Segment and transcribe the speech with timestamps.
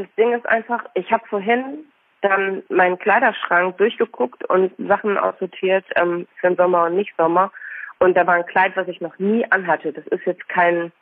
[0.00, 1.84] das Ding ist einfach, ich habe vorhin
[2.22, 7.52] dann meinen Kleiderschrank durchgeguckt und Sachen aussortiert ähm, für den Sommer und nicht Sommer.
[7.98, 9.92] Und da war ein Kleid, was ich noch nie anhatte.
[9.92, 10.92] Das ist jetzt kein,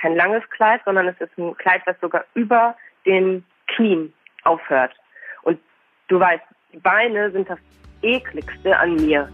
[0.00, 4.12] kein langes Kleid, sondern es ist ein Kleid, was sogar über den Knien
[4.44, 4.92] aufhört.
[5.42, 5.58] Und
[6.08, 6.44] du weißt,
[6.82, 7.58] Beine sind das
[8.02, 9.28] ekligste an mir.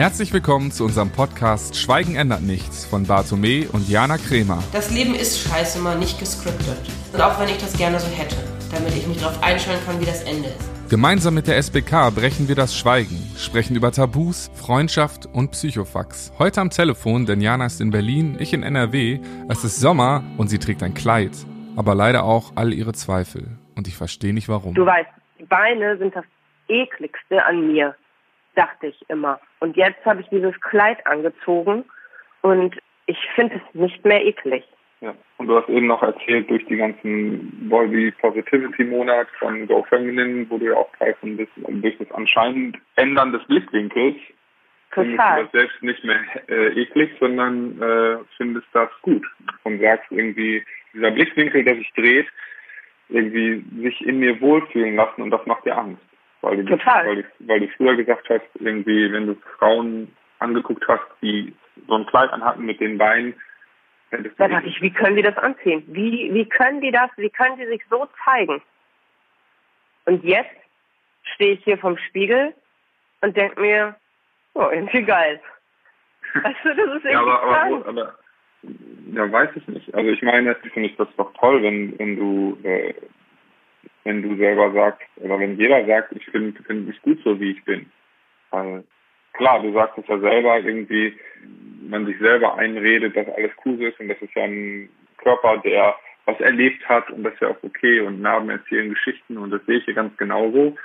[0.00, 4.62] Herzlich willkommen zu unserem Podcast Schweigen ändert nichts von Bartome und Jana Kremer.
[4.72, 6.80] Das Leben ist scheiße mal nicht gescriptet.
[7.12, 8.36] Und auch wenn ich das gerne so hätte,
[8.72, 10.88] damit ich mich darauf einstellen kann, wie das Ende ist.
[10.88, 16.32] Gemeinsam mit der SBK brechen wir das Schweigen, sprechen über Tabus, Freundschaft und Psychofax.
[16.38, 19.20] Heute am Telefon, denn Jana ist in Berlin, ich in NRW.
[19.50, 21.32] Es ist Sommer und sie trägt ein Kleid,
[21.76, 23.48] aber leider auch all ihre Zweifel.
[23.76, 24.72] Und ich verstehe nicht warum.
[24.72, 26.24] Du weißt, die Beine sind das
[26.68, 27.94] ekligste an mir
[28.54, 29.40] dachte ich immer.
[29.60, 31.84] Und jetzt habe ich dieses Kleid angezogen
[32.42, 34.64] und ich finde es nicht mehr eklig.
[35.00, 39.82] Ja, und du hast eben noch erzählt, durch die ganzen Body Positivity Monat von Go
[39.88, 44.16] Feminine, wo du ja auch Teil von bist, durch das anscheinend Ändern des Blickwinkels,
[44.90, 49.24] findest du das selbst nicht mehr äh, eklig, sondern äh, findest das gut
[49.64, 52.26] und sagst irgendwie, dieser Blickwinkel, der sich dreht,
[53.08, 56.02] irgendwie sich in mir wohlfühlen lassen und das macht dir Angst.
[56.42, 57.06] Weil du, Total.
[57.06, 61.54] Weil, du, weil du früher gesagt hast, irgendwie, wenn du Frauen angeguckt hast, die
[61.86, 63.34] so ein Kleid anhatten mit den Beinen,
[64.38, 65.84] da dachte ich, wie können die das anziehen?
[65.86, 68.60] Wie, wie können die das, wie können die sich so zeigen?
[70.06, 70.50] Und jetzt
[71.34, 72.52] stehe ich hier vom Spiegel
[73.20, 73.94] und denke mir,
[74.54, 75.40] oh, irgendwie geil.
[76.34, 78.18] Weißt du, das ist irgendwie ja, aber, aber, aber,
[79.12, 79.94] ja, weiß ich nicht.
[79.94, 82.94] Also ich meine, finde ich das doch toll, wenn, wenn du äh,
[84.04, 87.52] wenn du selber sagst, oder wenn jeder sagt, ich finde find mich gut so, wie
[87.52, 87.86] ich bin.
[88.50, 88.84] Weil,
[89.34, 91.14] klar, du sagst es ja selber, irgendwie,
[91.88, 95.94] man sich selber einredet, dass alles cool ist und das ist ja ein Körper, der
[96.26, 99.64] was erlebt hat und das ist ja auch okay und Narben erzählen Geschichten und das
[99.66, 100.76] sehe ich hier ganz genauso.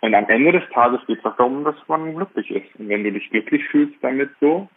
[0.00, 2.76] Und am Ende des Tages geht es darum, dass man glücklich ist.
[2.78, 4.68] Und wenn du dich glücklich fühlst damit so,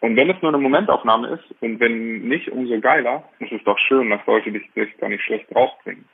[0.00, 4.10] und wenn es nur eine Momentaufnahme ist und wenn nicht, umso geiler, ist doch schön,
[4.10, 6.04] das sollte dich, dich gar nicht schlecht draufbringen.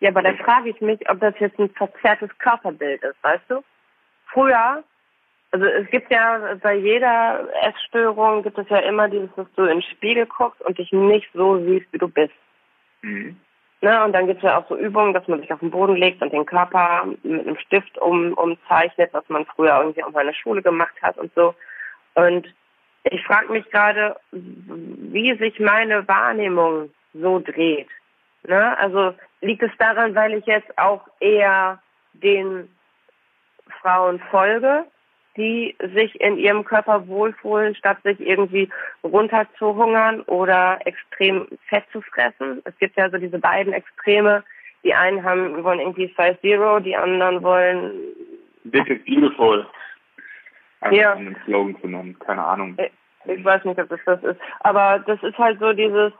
[0.00, 3.62] Ja, aber dann frage ich mich, ob das jetzt ein verzerrtes Körperbild ist, weißt du?
[4.32, 4.82] Früher,
[5.50, 9.80] also es gibt ja bei jeder Essstörung gibt es ja immer dieses, dass du in
[9.80, 12.34] den Spiegel guckst und dich nicht so siehst, wie du bist.
[13.02, 13.36] Mhm.
[13.82, 15.96] Ne, und dann gibt es ja auch so Übungen, dass man sich auf den Boden
[15.96, 20.20] legt und den Körper mit einem Stift um, umzeichnet, was man früher irgendwie auch mal
[20.20, 21.54] in der Schule gemacht hat und so.
[22.14, 22.46] Und
[23.04, 27.88] ich frage mich gerade, wie sich meine Wahrnehmung so dreht.
[28.46, 28.76] Ne?
[28.76, 31.80] Also liegt es daran, weil ich jetzt auch eher
[32.12, 32.68] den
[33.80, 34.84] Frauen folge,
[35.36, 38.68] die sich in ihrem Körper wohlfühlen, statt sich irgendwie
[39.04, 42.60] runterzuhungern oder extrem Fett zu fressen.
[42.64, 44.44] Es gibt ja so diese beiden Extreme.
[44.82, 47.92] Die einen haben, wollen irgendwie Size Zero, die anderen wollen...
[48.64, 49.66] Big is beautiful.
[50.80, 51.12] Einfach ja.
[51.12, 52.76] einen Slogan zu nennen, keine Ahnung.
[53.26, 54.40] Ich weiß nicht, ob das das ist.
[54.60, 56.12] Aber das ist halt so dieses,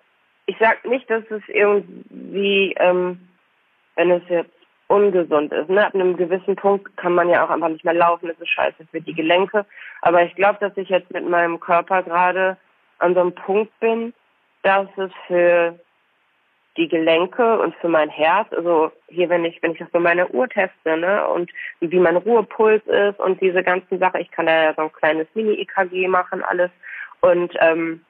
[0.50, 3.28] ich sag nicht, dass es irgendwie, ähm,
[3.94, 4.50] wenn es jetzt
[4.88, 5.70] ungesund ist.
[5.70, 5.86] Ne?
[5.86, 8.84] Ab einem gewissen Punkt kann man ja auch einfach nicht mehr laufen, das ist scheiße
[8.90, 9.64] für die Gelenke.
[10.02, 12.56] Aber ich glaube, dass ich jetzt mit meinem Körper gerade
[12.98, 14.12] an so einem Punkt bin,
[14.62, 15.78] dass es für
[16.76, 20.32] die Gelenke und für mein Herz, also hier, wenn ich, wenn ich das bei meiner
[20.34, 24.64] Uhr teste, ne, und wie mein Ruhepuls ist und diese ganzen Sachen, ich kann da
[24.64, 26.70] ja so ein kleines Mini-EKG machen, alles.
[27.20, 28.04] Und ähm,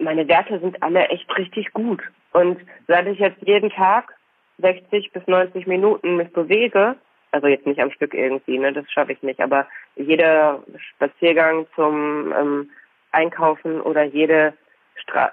[0.00, 2.02] meine Werte sind alle echt richtig gut.
[2.32, 4.14] Und seit ich jetzt jeden Tag
[4.58, 6.96] 60 bis 90 Minuten mich bewege,
[7.30, 9.66] also jetzt nicht am Stück irgendwie, ne, das schaffe ich nicht, aber
[9.96, 12.70] jeder Spaziergang zum ähm,
[13.12, 14.54] Einkaufen oder jede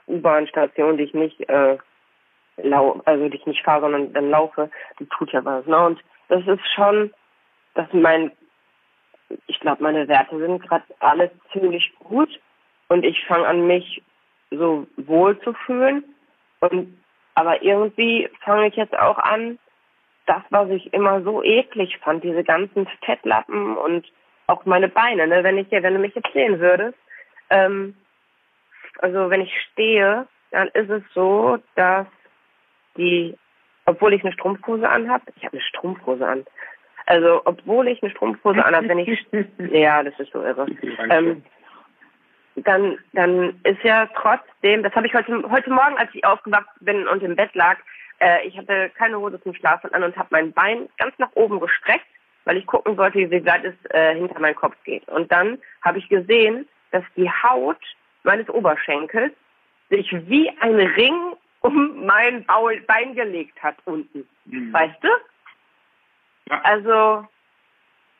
[0.07, 1.77] U-Bahn-Station, die ich nicht äh,
[2.57, 5.65] lau also die ich nicht fahre, sondern dann laufe, die tut ja was.
[5.65, 5.77] Ne?
[5.77, 7.11] Und das ist schon,
[7.73, 8.31] dass mein,
[9.47, 12.29] ich glaube, meine Werte sind gerade alles ziemlich gut
[12.87, 14.01] und ich fange an, mich
[14.51, 16.03] so wohl zu fühlen.
[16.59, 16.97] Und
[17.35, 19.59] aber irgendwie fange ich jetzt auch an,
[20.25, 24.07] das, was ich immer so eklig fand, diese ganzen Fettlappen und
[24.47, 25.43] auch meine Beine, ne?
[25.43, 26.97] Wenn ich wenn du mich jetzt sehen würdest,
[27.49, 27.95] ähm,
[28.99, 32.07] also wenn ich stehe, dann ist es so, dass
[32.97, 33.35] die,
[33.85, 36.45] obwohl ich eine Strumpfhose anhab, ich habe eine Strumpfhose an.
[37.05, 39.25] Also obwohl ich eine Strumpfhose anhab, wenn ich
[39.71, 40.65] ja, das ist so irre.
[41.09, 41.43] Ähm,
[42.55, 47.07] dann, dann ist ja trotzdem, das habe ich heute, heute Morgen, als ich aufgewacht bin
[47.07, 47.77] und im Bett lag,
[48.19, 51.59] äh, ich hatte keine Hose zum Schlafen an und habe mein Bein ganz nach oben
[51.59, 52.05] gestreckt,
[52.45, 55.07] weil ich gucken wollte, wie weit es äh, hinter meinen Kopf geht.
[55.09, 57.81] Und dann habe ich gesehen, dass die Haut
[58.23, 59.33] meines Oberschenkels
[59.89, 64.27] sich wie ein Ring um mein Bein gelegt hat unten.
[64.45, 64.71] Mhm.
[64.71, 65.09] Weißt du?
[66.49, 66.61] Ja.
[66.61, 67.27] Also,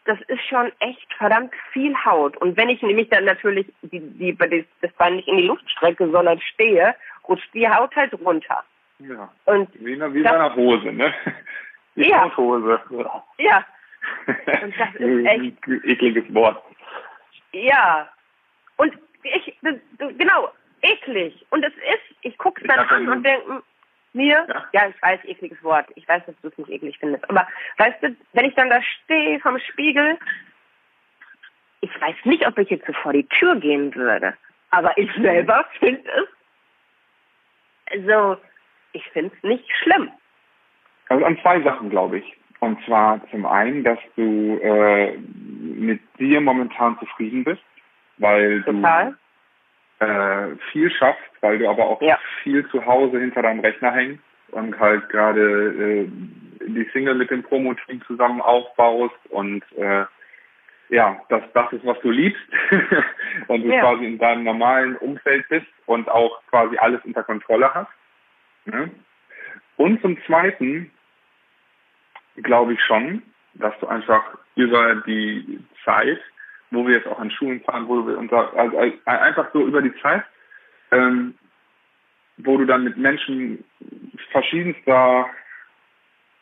[0.06, 2.38] das ist schon echt verdammt viel Haut.
[2.38, 6.10] Und wenn ich nämlich dann natürlich die, die, das Bein nicht in die Luft strecke,
[6.10, 6.96] sondern stehe,
[7.28, 8.64] rutscht die Haut halt runter.
[9.00, 9.32] Ja.
[9.46, 11.14] Und wie in, wie in einer Hose, ne?
[11.96, 12.36] Die ja.
[12.38, 12.80] Hose.
[13.40, 13.66] Ja.
[14.28, 15.68] Und das ist echt.
[15.86, 16.62] Ekliges Wort.
[17.52, 18.08] Ja.
[18.78, 18.94] Und
[19.24, 19.58] ich,
[19.98, 21.46] genau, eklig.
[21.50, 23.64] Und es ist, ich gucke es dann an und denke
[24.16, 24.66] mir, ja.
[24.74, 24.90] ja.
[24.90, 25.86] ich weiß, ekliges Wort.
[25.96, 27.30] Ich weiß, dass du es nicht eklig findest.
[27.30, 27.48] Aber
[27.78, 30.18] weißt du, wenn ich dann da stehe vom Spiegel,
[31.82, 34.34] ich weiß nicht, ob ich jetzt so vor die Tür gehen würde.
[34.72, 36.28] Aber ich selber finde es,
[37.92, 38.38] also,
[38.94, 40.12] ich finde es nicht schlimm.
[41.10, 42.38] Also an zwei Sachen, glaube ich.
[42.62, 47.62] Und zwar zum einen, dass du äh, mit dir momentan zufrieden bist,
[48.18, 49.12] weil Total.
[49.12, 49.18] du
[50.00, 52.20] äh, viel schaffst, weil du aber auch ja.
[52.44, 56.08] viel zu Hause hinter deinem Rechner hängst und halt gerade äh,
[56.68, 60.06] die Single mit dem Promo-Team zusammen aufbaust und äh,
[60.90, 62.42] ja, dass das ist, was du liebst
[63.48, 63.82] und du ja.
[63.82, 67.92] quasi in deinem normalen Umfeld bist und auch quasi alles unter Kontrolle hast.
[68.66, 68.92] Ne?
[69.78, 70.92] Und zum Zweiten
[72.36, 73.24] glaube ich schon,
[73.56, 74.24] dass du einfach
[74.56, 76.20] über die Zeit,
[76.72, 79.96] wo wir jetzt auch an Schulen fahren, wo wir unser, also einfach so über die
[80.02, 80.24] Zeit,
[80.92, 81.36] ähm,
[82.38, 83.64] wo du dann mit Menschen
[84.32, 85.30] verschiedenster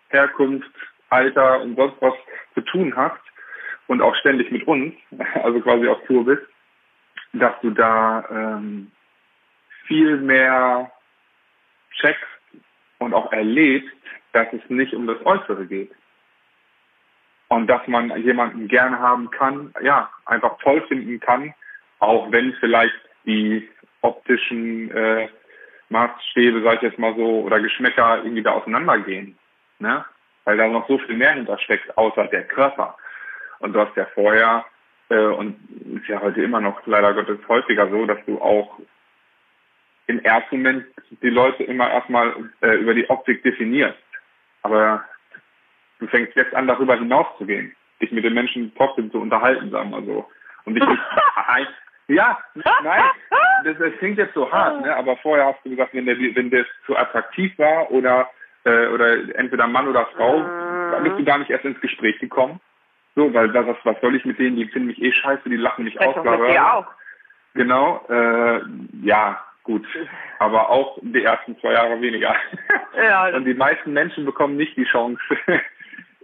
[0.10, 0.72] Herkunft,
[1.10, 2.14] Alter und sonst was
[2.56, 3.22] zu tun hast
[3.88, 4.94] und auch ständig mit uns,
[5.44, 6.44] also quasi auf Tour bist,
[7.34, 8.92] dass du da ähm,
[9.86, 10.92] viel mehr
[12.00, 12.24] checkst
[13.00, 13.96] und auch erlebst,
[14.32, 15.92] dass es nicht um das Äußere geht.
[17.54, 21.54] Und dass man jemanden gerne haben kann, ja, einfach toll finden kann,
[22.00, 22.96] auch wenn vielleicht
[23.28, 23.70] die
[24.02, 25.28] optischen äh,
[25.90, 29.38] Maßstäbe, sag ich jetzt mal so, oder Geschmäcker irgendwie da auseinandergehen.
[29.78, 30.04] Ne?
[30.46, 32.98] Weil da noch so viel mehr hintersteckt, außer der Körper.
[33.60, 34.66] Und du hast ja vorher,
[35.10, 35.56] äh, und
[35.96, 38.80] ist ja heute immer noch leider Gottes häufiger so, dass du auch
[40.08, 40.86] im ersten Moment
[41.22, 44.00] die Leute immer erstmal äh, über die Optik definierst.
[44.64, 45.06] Aber
[46.04, 50.04] du fängst jetzt an, darüber hinauszugehen, dich mit den Menschen trotzdem zu unterhalten, sagen wir
[50.04, 50.30] so.
[50.66, 51.70] Und dich nicht,
[52.08, 52.38] ja,
[52.84, 53.04] nein,
[53.64, 54.96] das, das klingt jetzt so hart, ne?
[54.96, 58.30] aber vorher hast du gesagt, wenn der, wenn der zu attraktiv war oder,
[58.66, 60.40] äh, oder entweder Mann oder Frau,
[60.92, 62.60] dann bist du gar nicht erst ins Gespräch gekommen.
[63.16, 65.86] So, weil was, was soll ich mit denen, die finden mich eh scheiße, die lachen
[65.86, 66.16] mich aus.
[66.16, 66.88] Mit dir auch.
[67.54, 68.62] Genau, äh,
[69.04, 69.86] ja, gut.
[70.40, 72.36] Aber auch die ersten zwei Jahre weniger.
[72.98, 73.28] Ja.
[73.36, 75.22] Und die meisten Menschen bekommen nicht die Chance,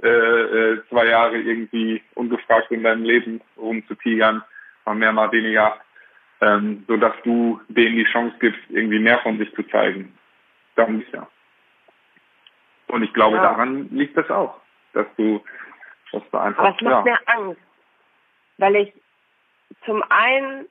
[0.01, 4.43] äh, äh, zwei Jahre irgendwie ungefragt in deinem Leben rumzutigern,
[4.85, 5.77] mal mehr, mal weniger,
[6.41, 10.17] ähm, so dass du denen die Chance gibst, irgendwie mehr von sich zu zeigen.
[10.75, 11.27] Darum ist ja.
[12.87, 13.43] Und ich glaube, ja.
[13.43, 14.59] daran liegt das auch,
[14.93, 15.43] dass du,
[16.11, 16.63] dass du einfach.
[16.63, 17.13] Aber es macht ja.
[17.13, 17.61] mir Angst,
[18.57, 18.93] weil ich
[19.85, 20.65] zum einen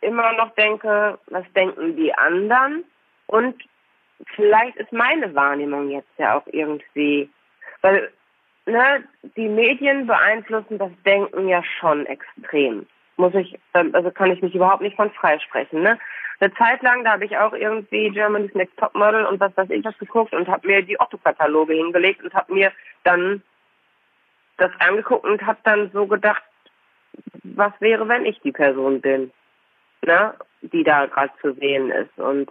[0.00, 2.84] immer noch denke, was denken die anderen?
[3.26, 3.60] Und
[4.34, 7.28] vielleicht ist meine Wahrnehmung jetzt ja auch irgendwie,
[7.86, 8.10] weil
[8.66, 9.04] ne,
[9.36, 12.86] die Medien beeinflussen das Denken ja schon extrem.
[13.16, 15.82] Muss ich, ähm, also kann ich mich überhaupt nicht von freisprechen.
[15.82, 15.98] Ne?
[16.40, 19.84] Eine Zeit lang, da habe ich auch irgendwie Germany's Next Topmodel und was weiß ich
[19.84, 22.72] was geguckt und habe mir die Otto-Kataloge hingelegt und habe mir
[23.04, 23.42] dann
[24.58, 26.42] das angeguckt und habe dann so gedacht,
[27.42, 29.30] was wäre, wenn ich die Person bin?
[30.06, 32.16] ne, die da gerade zu sehen ist.
[32.18, 32.50] Und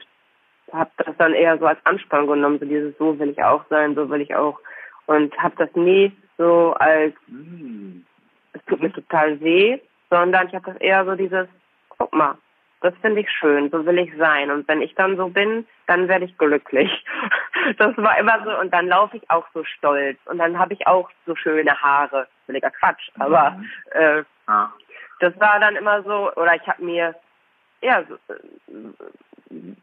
[0.71, 3.95] habe das dann eher so als Anspannung genommen, so dieses, so will ich auch sein,
[3.95, 4.59] so will ich auch.
[5.07, 7.13] Und habe das nie so als,
[8.53, 11.47] es tut mir total weh, sondern ich habe das eher so dieses,
[11.89, 12.35] guck mal,
[12.81, 14.51] das finde ich schön, so will ich sein.
[14.51, 17.05] Und wenn ich dann so bin, dann werde ich glücklich.
[17.79, 18.59] Das war immer so.
[18.59, 20.19] Und dann laufe ich auch so stolz.
[20.25, 22.27] Und dann habe ich auch so schöne Haare.
[22.45, 23.09] Völliger Quatsch.
[23.17, 23.69] Aber mhm.
[23.89, 24.69] äh, ah.
[25.19, 27.15] das war dann immer so, oder ich habe mir
[27.85, 28.03] ja,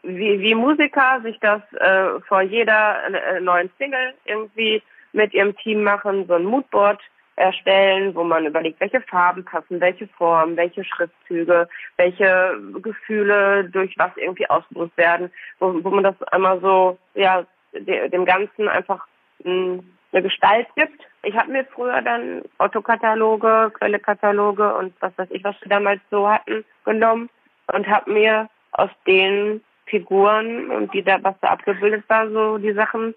[0.03, 5.83] wie, wie Musiker sich das äh, vor jeder äh, neuen Single irgendwie mit ihrem Team
[5.83, 7.01] machen, so ein Moodboard
[7.37, 14.11] erstellen, wo man überlegt, welche Farben passen, welche Formen, welche Schriftzüge, welche Gefühle durch was
[14.17, 19.07] irgendwie ausgelöst werden, wo, wo man das einmal so, ja, de, dem Ganzen einfach
[19.45, 21.01] eine Gestalt gibt.
[21.23, 26.29] Ich habe mir früher dann Autokataloge, Quellekataloge und was weiß ich, was wir damals so
[26.29, 27.31] hatten, genommen
[27.73, 32.73] und habe mir aus den Figuren und die da, was da abgebildet war, so die
[32.73, 33.15] Sachen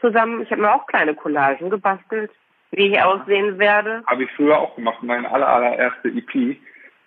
[0.00, 0.42] zusammen.
[0.42, 2.30] Ich habe mir auch kleine Collagen gebastelt,
[2.72, 4.02] wie ich aussehen werde.
[4.06, 5.02] Habe ich früher auch gemacht.
[5.02, 6.58] Meine aller, allererste EP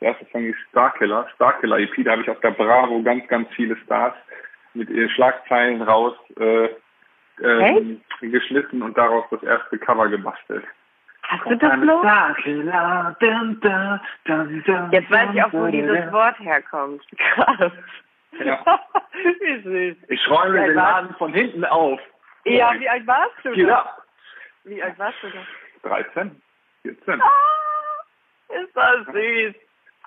[0.02, 3.50] Der erste Song ist Starkiller, Starkiller EP, da habe ich auf der Bravo ganz, ganz
[3.56, 4.14] viele Stars
[4.74, 6.70] mit ihren Schlagzeilen raus äh,
[7.42, 10.64] ähm, geschnitten und daraus das erste Cover gebastelt.
[11.24, 12.04] Hast du das noch?
[14.92, 17.04] Jetzt weiß ich auch, wo dieses Wort herkommt.
[17.18, 17.72] Krass.
[18.44, 18.80] Ja.
[19.40, 19.98] wie süß.
[20.08, 22.00] Ich räume den Laden von hinten auf.
[22.46, 24.04] Ja, wie alt warst du ab.
[24.64, 25.90] Wie alt warst du da?
[25.90, 26.42] 13,
[26.84, 27.22] 14.
[27.22, 27.28] Ah,
[28.50, 29.56] ist das süß.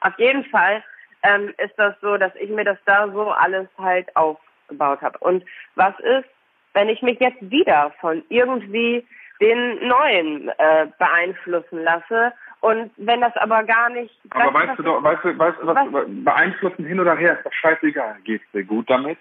[0.02, 0.82] Auf jeden Fall
[1.22, 5.18] ähm, ist das so, dass ich mir das da so alles halt aufgebaut habe.
[5.18, 6.28] Und was ist,
[6.74, 9.06] wenn ich mich jetzt wieder von irgendwie
[9.40, 14.14] den Neuen äh, beeinflussen lasse und wenn das aber gar nicht...
[14.30, 16.04] Aber weißt du doch, weißt du, weißt du, was, Was?
[16.06, 18.16] beeinflussen hin oder her, ist doch scheißegal.
[18.24, 19.18] Geht's dir gut damit?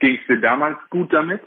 [0.00, 1.40] Ging's dir damals gut damit?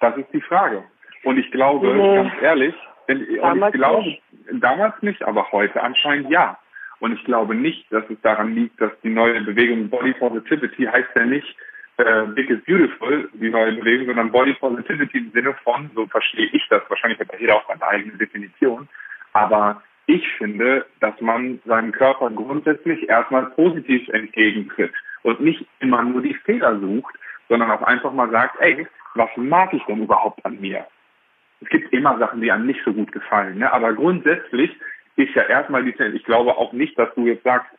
[0.00, 0.82] Das ist die Frage.
[1.24, 2.14] Und ich glaube, Nee.
[2.16, 2.74] ganz ehrlich,
[3.08, 4.22] und ich Damals glaube, nicht.
[4.52, 6.58] damals nicht, aber heute anscheinend ja.
[7.00, 11.10] Und ich glaube nicht, dass es daran liegt, dass die neue Bewegung Body Positivity heißt
[11.14, 11.56] ja nicht
[11.98, 16.46] äh, Big is Beautiful, die neue Bewegung, sondern Body Positivity im Sinne von, so verstehe
[16.52, 18.88] ich das, wahrscheinlich hat jeder auch seine eigene Definition,
[19.32, 26.20] aber ich finde, dass man seinem Körper grundsätzlich erstmal positiv entgegentritt und nicht immer nur
[26.22, 27.14] die Fehler sucht,
[27.48, 30.86] sondern auch einfach mal sagt, ey, was mag ich denn überhaupt an mir?
[31.60, 33.72] Es gibt immer Sachen, die einem nicht so gut gefallen, ne?
[33.72, 34.70] aber grundsätzlich
[35.16, 37.70] ist ja erstmal die, ich glaube auch nicht, dass du jetzt sagst,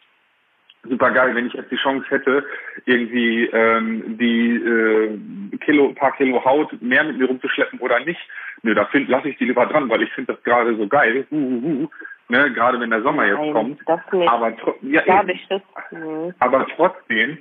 [0.89, 2.45] super geil, wenn ich jetzt die Chance hätte,
[2.85, 8.19] irgendwie ähm, die äh, Kilo, paar Kilo Haut mehr mit mir rumzuschleppen oder nicht.
[8.63, 11.25] Nö, da lasse ich die lieber dran, weil ich finde das gerade so geil.
[11.31, 11.89] Uh, uh, uh,
[12.29, 12.51] ne?
[12.53, 13.79] Gerade wenn der Sommer jetzt Nein, kommt.
[13.85, 14.29] das nicht.
[14.29, 15.29] Aber, ja, eben.
[15.29, 15.61] ich das...
[15.91, 16.33] Mhm.
[16.39, 17.37] aber trotzdem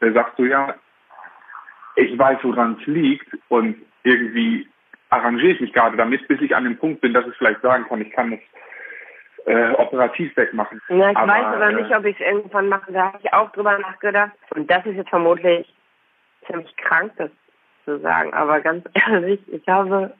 [0.00, 0.74] äh, sagst du ja,
[1.96, 4.68] ich weiß, woran es liegt und irgendwie
[5.10, 7.84] arrangiere ich mich gerade damit, bis ich an dem Punkt bin, dass ich vielleicht sagen
[7.88, 8.40] kann, ich kann es
[9.46, 10.80] äh, operativ wegmachen.
[10.88, 12.92] Ja, ich Aber, weiß aber äh, nicht, ob ich es irgendwann mache.
[12.92, 14.32] Da habe ich auch drüber nachgedacht.
[14.54, 15.72] Und das ist jetzt vermutlich
[16.46, 17.30] ziemlich krank, das
[17.84, 18.34] zu sagen.
[18.34, 20.12] Aber ganz ehrlich, ich habe,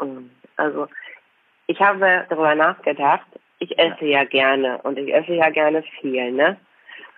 [0.00, 0.88] ähm, also,
[1.66, 3.26] ich habe darüber nachgedacht.
[3.60, 6.56] Ich esse ja gerne und ich esse ja gerne viel, ne?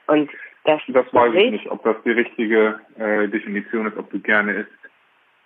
[0.06, 0.30] Und
[0.66, 4.52] das, Das weiß ich nicht, ob das die richtige äh, Definition ist, ob du gerne
[4.52, 4.70] isst.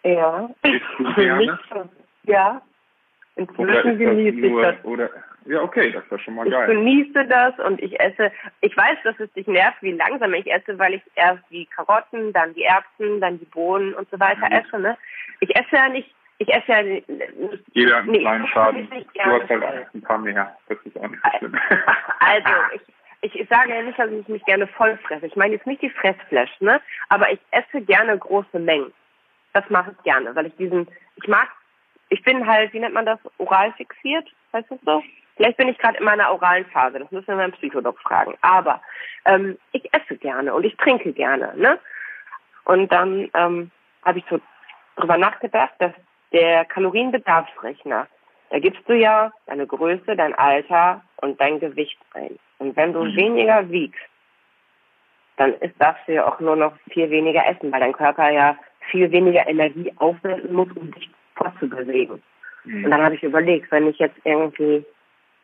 [0.04, 0.48] Ja.
[0.62, 1.58] Isst du Für gerne?
[2.24, 2.62] Ja.
[3.36, 4.84] Inzwischen genieße ich das.
[4.84, 5.08] oder,
[5.46, 6.66] ja, okay, das ist schon mal Ich geil.
[6.66, 8.30] genieße das und ich esse.
[8.60, 12.32] Ich weiß, dass es dich nervt, wie langsam ich esse, weil ich erst die Karotten,
[12.32, 14.52] dann die Erbsen, dann die Bohnen und so weiter Mhm.
[14.52, 14.78] esse.
[14.78, 14.96] Ne?
[15.40, 16.12] Ich esse ja nicht.
[16.38, 17.06] Ich esse ja nicht.
[17.72, 18.88] Jeder hat einen nee, kleinen ich Schaden.
[18.90, 20.56] Du hast halt ein paar mehr.
[20.68, 21.58] Das ist auch nicht so schlimm.
[22.20, 22.79] Also, ich, ich
[23.50, 25.26] sage ja nicht, dass ich mich gerne voll fresse.
[25.26, 26.80] Ich meine jetzt nicht die Fressflash, ne?
[27.08, 28.92] Aber ich esse gerne große Mengen.
[29.52, 31.48] Das mache ich gerne, weil ich diesen, ich mag,
[32.08, 35.02] ich bin halt, wie nennt man das, oral fixiert, heißt das so?
[35.36, 38.34] Vielleicht bin ich gerade in meiner oralen Phase, das müssen wir meinen Psycholog fragen.
[38.42, 38.80] Aber
[39.24, 41.78] ähm, ich esse gerne und ich trinke gerne, ne?
[42.64, 43.70] Und dann ähm,
[44.04, 44.40] habe ich so
[44.96, 45.92] drüber nachgedacht, dass
[46.32, 48.06] der Kalorienbedarfsrechner,
[48.50, 52.38] da gibst du ja deine Größe, dein Alter und dein Gewicht ein.
[52.58, 54.00] Und wenn du weniger wiegst,
[55.36, 58.58] dann ist darfst du ja auch nur noch viel weniger essen, weil dein Körper ja
[58.90, 62.22] viel weniger Energie aufwenden muss, um dich fortzubewegen.
[62.64, 62.84] Mhm.
[62.84, 64.84] Und dann habe ich überlegt, wenn ich jetzt irgendwie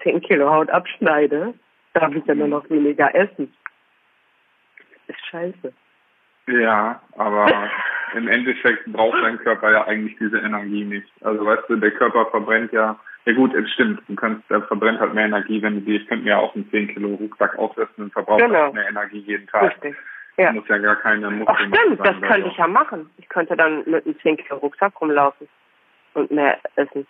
[0.03, 1.55] 10 Kilo Haut abschneide,
[1.95, 3.55] darf ich ja nur noch weniger essen.
[5.07, 5.73] Ist scheiße.
[6.49, 7.71] Ja, aber
[8.15, 11.09] im Endeffekt braucht dein Körper ja eigentlich diese Energie nicht.
[11.23, 15.01] Also weißt du, der Körper verbrennt ja, ja gut, es stimmt, du kannst, der verbrennt
[15.01, 18.05] halt mehr Energie, wenn du ich könnte mir ja auch einen 10 Kilo Rucksack aufsetzen
[18.05, 18.73] und verbraucht Genau.
[18.73, 19.63] mehr Energie jeden Tag.
[19.73, 19.97] Richtig.
[20.37, 20.53] Ja.
[20.53, 22.49] Muss ja gar keine Ach Muskeln stimmt, das könnte so.
[22.49, 23.11] ich ja machen.
[23.17, 25.49] Ich könnte dann mit einem 10 Kilo Rucksack rumlaufen
[26.15, 27.07] und mehr essen.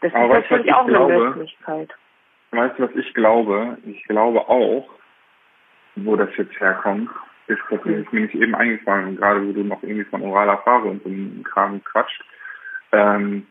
[0.00, 1.18] Das Aber ist natürlich ich auch eine glaube?
[1.30, 1.90] Möglichkeit.
[2.50, 3.78] Weißt du, was ich glaube?
[3.86, 4.88] Ich glaube auch,
[5.96, 7.10] wo das jetzt herkommt,
[7.48, 10.88] ist, das ist mir nicht eben eingefallen, gerade wo du noch irgendwie von oraler Phase
[10.88, 12.22] und so einem Kram quatscht,
[12.92, 13.46] ähm,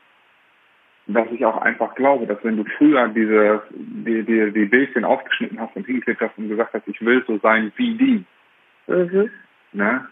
[1.08, 5.60] dass ich auch einfach glaube, dass wenn du früher diese, die, die, die Bildchen aufgeschnitten
[5.60, 8.26] hast und hingeklebt hast und gesagt hast, ich will so sein wie die,
[8.88, 9.30] Mhm.
[9.74, 10.08] ne,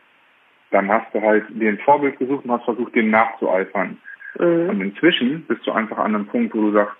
[0.71, 3.97] dann hast du halt dir ein Vorbild gesucht und hast versucht, dem nachzueifern.
[4.37, 4.69] Mhm.
[4.69, 6.97] Und inzwischen bist du einfach an einem Punkt, wo du sagst,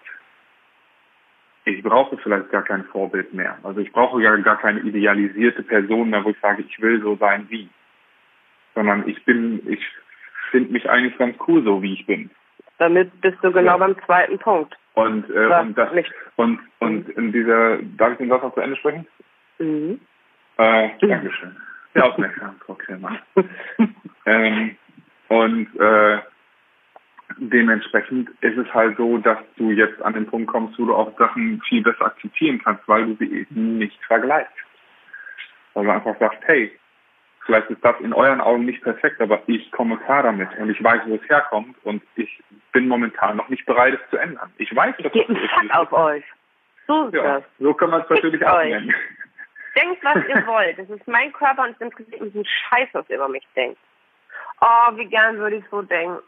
[1.65, 3.57] ich brauche vielleicht gar kein Vorbild mehr.
[3.63, 7.15] Also ich brauche ja gar keine idealisierte Person mehr, wo ich sage, ich will so
[7.17, 7.67] sein wie.
[8.75, 9.85] Sondern ich bin, ich
[10.51, 12.29] finde mich eigentlich ganz cool, so wie ich bin.
[12.77, 13.77] Damit bist du genau Ja.
[13.77, 14.75] beim zweiten Punkt.
[14.93, 16.13] Und, äh, Was und das, nicht.
[16.35, 19.07] und, und in dieser, darf ich den Satz noch zu Ende sprechen?
[19.59, 19.99] Mhm.
[20.57, 21.55] Äh, Dankeschön.
[21.93, 23.17] Sehr aufmerksam, Frau Krämer.
[24.27, 24.75] Ähm,
[25.27, 26.17] und äh,
[27.37, 31.17] dementsprechend ist es halt so, dass du jetzt an den Punkt kommst, wo du auch
[31.17, 34.53] Sachen viel besser akzeptieren kannst, weil du sie eben nicht vergleichst.
[35.73, 36.71] Weil du einfach sagst, hey,
[37.45, 40.83] vielleicht ist das in euren Augen nicht perfekt, aber ich komme klar damit und ich
[40.83, 44.51] weiß, wo es herkommt und ich bin momentan noch nicht bereit, es zu ändern.
[44.57, 46.23] Ich weiß, dass ich das einen Fuck auf euch.
[46.87, 47.43] So ist ja, das.
[47.59, 48.93] So kann man es natürlich auch nennen.
[49.75, 50.77] Denkt, was ihr wollt.
[50.79, 53.79] Das ist mein Körper und es interessiert mich ein Scheiß, was ihr über mich denkt.
[54.61, 56.21] Oh, wie gern würde ich so denken.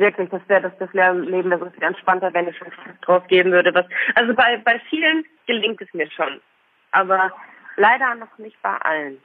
[0.00, 2.68] Wirklich, das wäre das, das Leben wäre so viel entspannter, wenn ich schon
[3.02, 3.74] drauf geben würde.
[3.74, 6.40] Was, also bei, bei vielen gelingt es mir schon.
[6.92, 7.30] Aber
[7.76, 9.20] leider noch nicht bei allen.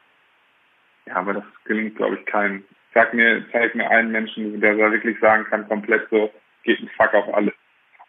[1.06, 2.66] Ja, aber das gelingt, glaube ich, keinem.
[2.94, 6.30] Sag mir, zeig mir einen Menschen, der da wirklich sagen kann, komplett so,
[6.64, 7.54] geht ein Fuck auf alle.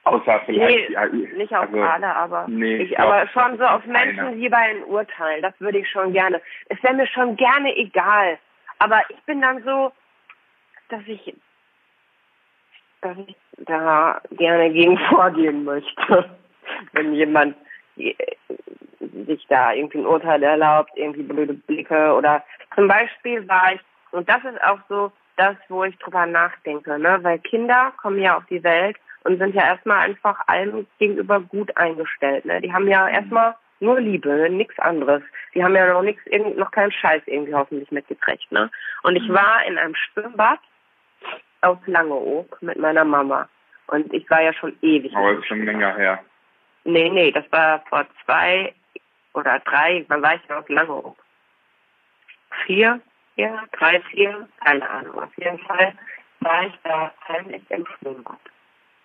[0.03, 0.89] Außer vielleicht.
[0.89, 4.33] Nee, ja, nicht auf also, alle, aber nee, ich, aber schon so auf Menschen, einer.
[4.33, 5.43] die bei einem urteilen.
[5.43, 6.43] Das würde ich schon gerne.
[6.69, 8.39] Es wäre mir schon gerne egal.
[8.81, 9.93] Aber ich bin dann so,
[10.89, 11.33] dass ich,
[13.03, 16.31] dass ich da gerne gegen vorgehen möchte,
[16.93, 17.57] wenn jemand
[17.97, 23.81] sich da irgendwie ein Urteil erlaubt, irgendwie blöde Blicke oder zum Beispiel war ich,
[24.13, 27.19] und das ist auch so das, wo ich drüber nachdenke, ne?
[27.23, 31.77] weil Kinder kommen ja auf die Welt und sind ja erstmal einfach allem gegenüber gut
[31.77, 32.45] eingestellt.
[32.45, 32.61] Ne?
[32.61, 35.23] Die haben ja erstmal nur Liebe, nichts anderes.
[35.55, 36.23] Die haben ja noch nichts,
[36.57, 38.51] noch keinen Scheiß irgendwie hoffentlich mitgekriegt.
[38.51, 38.71] Ne?
[39.03, 39.35] Und ich mhm.
[39.35, 40.61] war in einem Schwimmbad
[41.63, 43.49] aus Langeoog mit meiner Mama.
[43.89, 45.15] Und ich war ja schon ewig.
[45.17, 46.21] Aber ist schon länger her.
[46.85, 48.73] Nee, nee, das war vor zwei
[49.35, 51.17] oder drei, wann war ich denn aus Langeoog?
[52.65, 53.01] Vier,
[53.37, 55.23] ja, drei, vier, keine Ahnung.
[55.23, 55.93] Auf jeden Fall
[56.41, 58.39] war ich da heimlich im Schwimmbad.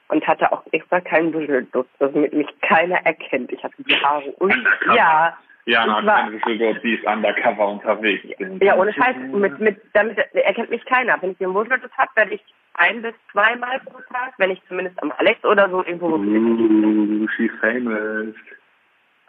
[0.08, 3.52] Und hatte auch extra keinen Büschelduft, damit mich keiner erkennt.
[3.52, 5.38] Ich hatte die Haare und ja.
[5.72, 8.26] Ja, na, keine Büschelduft, die ist undercover unterwegs.
[8.62, 11.22] Ja, ohne Scheiß, mit, mit, damit erkennt mich keiner.
[11.22, 15.02] Wenn ich den Büschelduft habe, werde ich ein bis zweimal pro Tag, wenn ich zumindest
[15.02, 16.18] am Alex oder so irgendwo.
[16.18, 18.36] Uh, she's famous.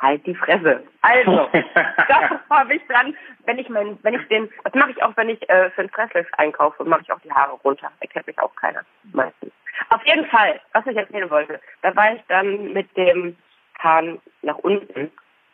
[0.00, 0.82] Halt die Fresse.
[1.02, 3.14] Also, das habe ich dann,
[3.46, 5.90] wenn ich mein, wenn ich den, das mache ich auch, wenn ich äh, für ein
[5.90, 7.92] Fressliff einkaufe, mache ich auch die Haare runter.
[8.00, 8.80] Erkennt mich auch keiner,
[9.12, 9.52] meistens.
[9.90, 13.36] Auf jeden Fall, was ich erzählen wollte, da war ich dann mit dem
[13.78, 15.10] Hahn nach unten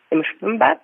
[0.09, 0.79] im Schwimmbad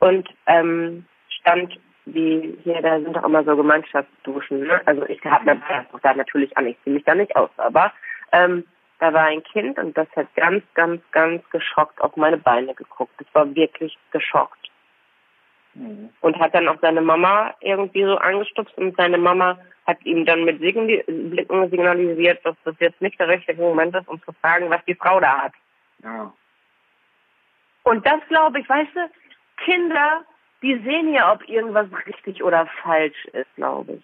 [0.00, 4.80] und ähm, stand wie hier, da sind doch immer so Gemeinschaftsduschen, ne?
[4.86, 5.60] Also ich habe
[6.02, 7.92] da natürlich an, ich ziehe mich da nicht aus, aber
[8.32, 8.64] ähm,
[8.98, 13.12] da war ein Kind und das hat ganz, ganz, ganz geschockt auf meine Beine geguckt.
[13.18, 14.70] Das war wirklich geschockt.
[15.74, 16.10] Mhm.
[16.20, 20.44] Und hat dann auch seine Mama irgendwie so angestupst und seine Mama hat ihm dann
[20.44, 24.84] mit Blicken signalisiert, dass das jetzt nicht der richtige Moment ist, um zu fragen, was
[24.86, 25.52] die Frau da hat.
[26.02, 26.32] Ja.
[27.82, 29.10] Und das glaube ich, weißt du,
[29.64, 30.24] Kinder,
[30.62, 34.02] die sehen ja, ob irgendwas richtig oder falsch ist, glaube ich.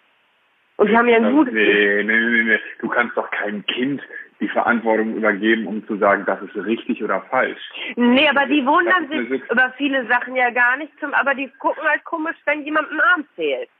[0.76, 1.54] Und die haben ja ein gutes.
[1.54, 2.58] Nee, nee, nee, nee.
[2.80, 4.02] Du kannst doch keinem Kind
[4.40, 7.60] die Verantwortung übergeben, um zu sagen, das ist richtig oder falsch.
[7.96, 11.82] Nee, aber die wundern sich über viele Sachen ja gar nicht, zum, aber die gucken
[11.84, 13.70] halt komisch, wenn jemand einen Arm zählt.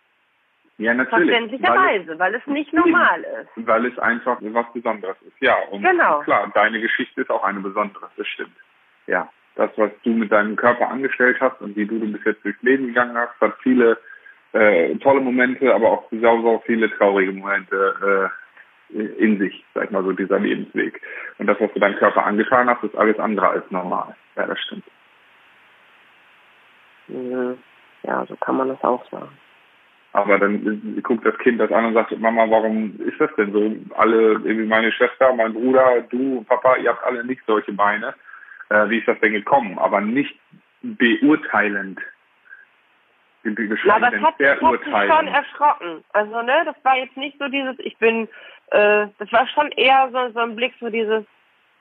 [0.78, 1.30] Ja, natürlich.
[1.30, 3.66] Verständlicherweise, weil, weil es nicht normal ist.
[3.66, 5.56] Weil es einfach was Besonderes ist, ja.
[5.70, 6.20] Und genau.
[6.20, 8.56] klar, deine Geschichte ist auch eine besondere, das stimmt.
[9.06, 9.30] Ja.
[9.56, 12.62] Das, was du mit deinem Körper angestellt hast und wie du, du bis jetzt durchs
[12.62, 13.98] Leben gegangen hast, hat viele
[14.52, 18.30] äh, tolle Momente, aber auch sau, sau viele traurige Momente
[18.92, 21.00] äh, in sich, sag ich mal so, dieser Lebensweg.
[21.38, 24.14] Und das, was du deinem Körper angetan hast, ist alles andere als normal.
[24.36, 24.84] Ja, das stimmt.
[27.08, 29.36] Ja, so kann man das auch sagen.
[30.12, 33.76] Aber dann guckt das Kind das an und sagt, Mama, warum ist das denn so?
[33.96, 38.14] Alle, irgendwie meine Schwester, mein Bruder, du, Papa, ihr habt alle nicht solche Beine.
[38.68, 39.78] Äh, wie ist das denn gekommen?
[39.78, 40.38] Aber nicht
[40.82, 42.00] beurteilend.
[43.44, 46.04] Aber es hat, hat mich schon erschrocken.
[46.12, 48.28] Also, ne, das war jetzt nicht so dieses, ich bin
[48.70, 51.24] äh, das war schon eher so, so ein Blick, so dieses,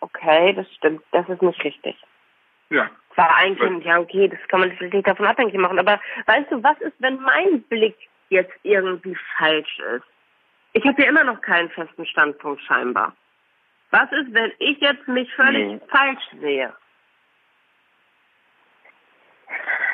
[0.01, 1.95] okay, das stimmt, das ist nicht richtig.
[2.69, 2.89] Ja.
[3.15, 5.79] War ein Kind, ja, okay, das kann man natürlich nicht davon abhängig machen.
[5.79, 7.95] Aber weißt du, was ist, wenn mein Blick
[8.29, 10.03] jetzt irgendwie falsch ist?
[10.73, 13.15] Ich habe ja immer noch keinen festen Standpunkt scheinbar.
[13.97, 15.79] Was ist, wenn ich jetzt mich völlig nee.
[15.87, 16.73] falsch sehe?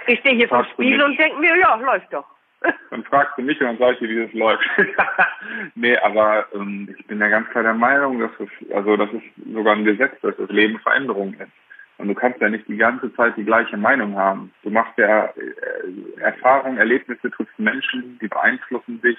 [0.08, 2.26] Ich stehe hier vor Spiegel und denke mir, ja, läuft doch.
[2.90, 4.68] Dann fragst du mich und dann sage ich dir, wie das läuft.
[5.76, 9.24] nee, aber ähm, ich bin ja ganz klar der Meinung, dass es, also das ist
[9.54, 11.52] sogar ein Gesetz, dass das Leben Veränderung ist.
[11.98, 14.52] Und du kannst ja nicht die ganze Zeit die gleiche Meinung haben.
[14.64, 19.18] Du machst ja äh, Erfahrungen, Erlebnisse, triffst Menschen, die beeinflussen dich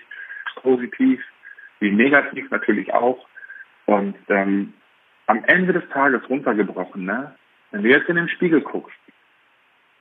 [0.57, 1.21] positiv,
[1.79, 3.27] wie negativ natürlich auch.
[3.93, 4.73] Und ähm,
[5.27, 7.35] am Ende des Tages runtergebrochen, ne?
[7.71, 8.99] Wenn du jetzt in den Spiegel guckst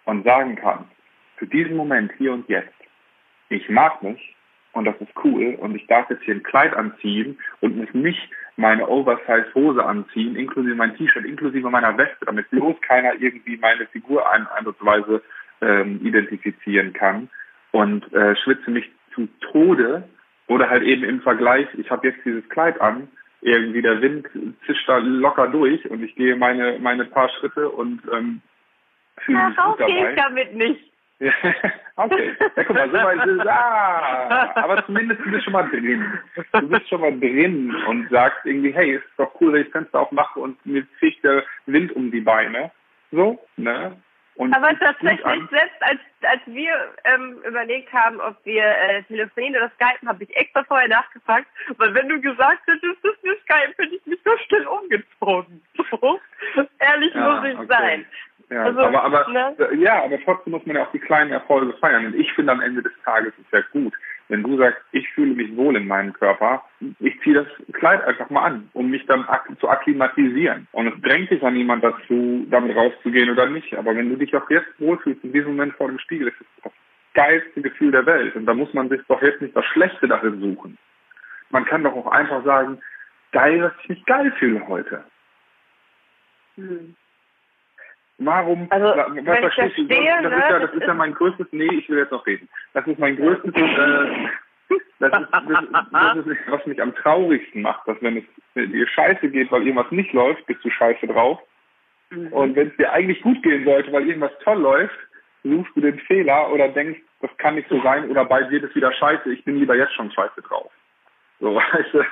[0.06, 0.90] und sagen kannst,
[1.36, 2.74] für diesen Moment hier und jetzt,
[3.50, 4.36] ich mag mich
[4.72, 8.30] und das ist cool und ich darf jetzt hier ein Kleid anziehen und muss nicht
[8.56, 13.88] meine Oversize Hose anziehen, inklusive mein T-Shirt, inklusive meiner Weste, damit bloß keiner irgendwie meine
[13.88, 14.48] Figur ein,
[15.62, 17.30] ähm, identifizieren kann
[17.72, 20.08] und äh, schwitze mich zu Tode
[20.48, 23.10] oder halt eben im Vergleich, ich habe jetzt dieses Kleid an,
[23.42, 24.28] irgendwie der Wind
[24.66, 28.42] zischt da locker durch und ich gehe meine meine paar Schritte und ähm,
[29.18, 30.10] fühle mich gut dabei.
[30.10, 30.92] ich damit nicht.
[31.98, 32.36] Okay.
[32.56, 36.04] Ja, guck mal, so weit ist ah, aber zumindest du bist schon mal drin.
[36.54, 39.74] Du bist schon mal drin und sagst irgendwie, hey, ist doch cool, wenn ich das
[39.74, 42.72] Fenster aufmache und mir fegt der Wind um die Beine.
[43.12, 43.96] So, ne?
[44.42, 46.74] Und aber tatsächlich, selbst als, als wir
[47.04, 51.46] ähm, überlegt haben, ob wir äh, telefonieren oder skypen, habe ich extra vorher nachgefragt,
[51.78, 55.62] weil wenn du gesagt hättest, dass wir skypen, hätte ich mich so schnell umgezogen.
[55.92, 56.20] So,
[56.80, 57.68] ehrlich ja, muss ich okay.
[57.70, 58.06] sein.
[58.50, 59.56] Ja, also, aber, aber, ne?
[59.76, 62.08] ja, aber trotzdem muss man ja auch die kleinen Erfolge feiern.
[62.08, 63.94] Und ich finde am Ende des Tages ist ja gut,
[64.32, 66.63] wenn du sagst, ich fühle mich wohl in meinem Körper,
[67.00, 69.28] ich ziehe das Kleid einfach mal an, um mich dann
[69.60, 70.70] zu akklimatisieren.
[70.72, 73.74] Und es drängt dich an niemand dazu, damit rauszugehen oder nicht.
[73.76, 76.48] Aber wenn du dich auch jetzt wohlfühlst, in diesem Moment vor dem Spiegel, ist es
[76.63, 76.72] das
[77.13, 78.34] geilste Gefühl der Welt.
[78.38, 80.78] Und da muss man sich doch jetzt nicht das Schlechte darin suchen.
[81.50, 82.80] Man kann doch auch einfach sagen,
[83.34, 85.04] geil, dass ich mich geil fühle heute.
[86.56, 86.96] Hm.
[88.24, 88.68] Warum?
[88.70, 89.88] Also, was verstehst du?
[89.88, 92.48] Das, ne, ist ja, das ist ja mein größtes, nee, ich will jetzt noch reden.
[92.74, 94.30] Das ist mein größtes, äh,
[95.00, 98.24] das, ist, das, das ist, was mich am traurigsten macht, dass wenn es
[98.56, 101.40] dir scheiße geht, weil irgendwas nicht läuft, bist du scheiße drauf.
[102.12, 102.28] Mhm.
[102.32, 104.98] Und wenn es dir eigentlich gut gehen sollte, weil irgendwas toll läuft,
[105.44, 108.76] suchst du den Fehler oder denkst, das kann nicht so sein oder bei dir ist
[108.76, 110.72] wieder scheiße, ich bin lieber jetzt schon scheiße drauf.
[111.40, 112.04] So, weißt du.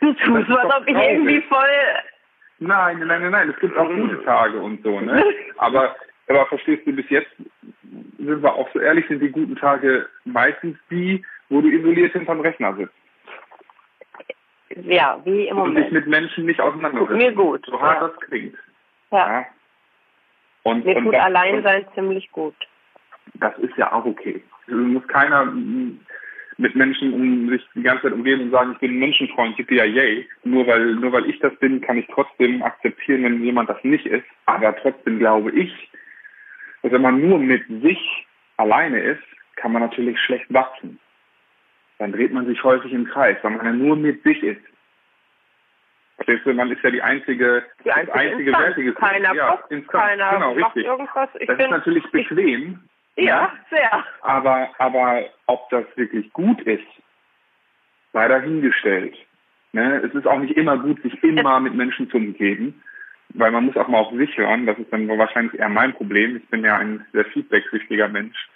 [0.00, 1.66] Du tust so, als ob ich irgendwie voll
[2.60, 3.50] Nein, nein, nein, nein.
[3.50, 5.24] Es gibt auch gute Tage und so, ne?
[5.58, 5.94] Aber,
[6.28, 7.30] aber verstehst du, bis jetzt
[8.18, 12.40] sind wir auch so ehrlich, sind die guten Tage meistens die, wo du isoliert hinterm
[12.40, 12.94] Rechner sitzt.
[14.84, 15.76] Ja, wie im Moment.
[15.76, 17.16] Und dich mit Menschen nicht auseinandersetzt.
[17.16, 17.64] Mir gut.
[17.66, 18.08] So hart ja.
[18.08, 18.56] das klingt.
[19.10, 19.18] Ja.
[19.18, 19.46] ja.
[20.64, 22.54] Und, Mir und tut das, allein sein ziemlich gut.
[23.34, 24.42] Das ist ja auch okay.
[24.66, 25.50] Du musst keiner
[26.58, 29.76] mit Menschen um sich die ganze Zeit umgeben und sagen, ich bin ein Menschenfreund, yippie
[29.76, 30.28] yay.
[30.42, 34.06] Nur weil, nur weil ich das bin, kann ich trotzdem akzeptieren, wenn jemand das nicht
[34.06, 34.26] ist.
[34.46, 35.72] Aber trotzdem glaube ich,
[36.82, 39.22] dass wenn man nur mit sich alleine ist,
[39.54, 40.98] kann man natürlich schlecht wachsen.
[41.98, 44.60] Dann dreht man sich häufig im Kreis, weil man ja nur mit sich ist.
[46.16, 50.30] Verstehst du, man ist ja die einzige, die einzige, einzige wertige Keiner ja, guckt, keiner
[50.32, 50.86] genau, macht richtig.
[50.86, 51.28] irgendwas.
[51.38, 52.80] Ich das bin, ist natürlich bequem,
[53.24, 54.04] ja, sehr.
[54.22, 56.86] Aber, aber ob das wirklich gut ist,
[58.12, 59.16] sei dahingestellt.
[59.72, 60.02] Ne?
[60.04, 62.82] Es ist auch nicht immer gut, sich immer mit Menschen zu umgeben,
[63.30, 64.66] weil man muss auch mal auf sich hören.
[64.66, 66.36] Das ist dann wahrscheinlich eher mein Problem.
[66.36, 68.48] Ich bin ja ein sehr feedbacksüchtiger Mensch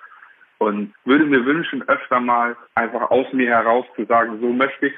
[0.58, 4.96] und würde mir wünschen, öfter mal einfach aus mir heraus zu sagen, so möchte ich's.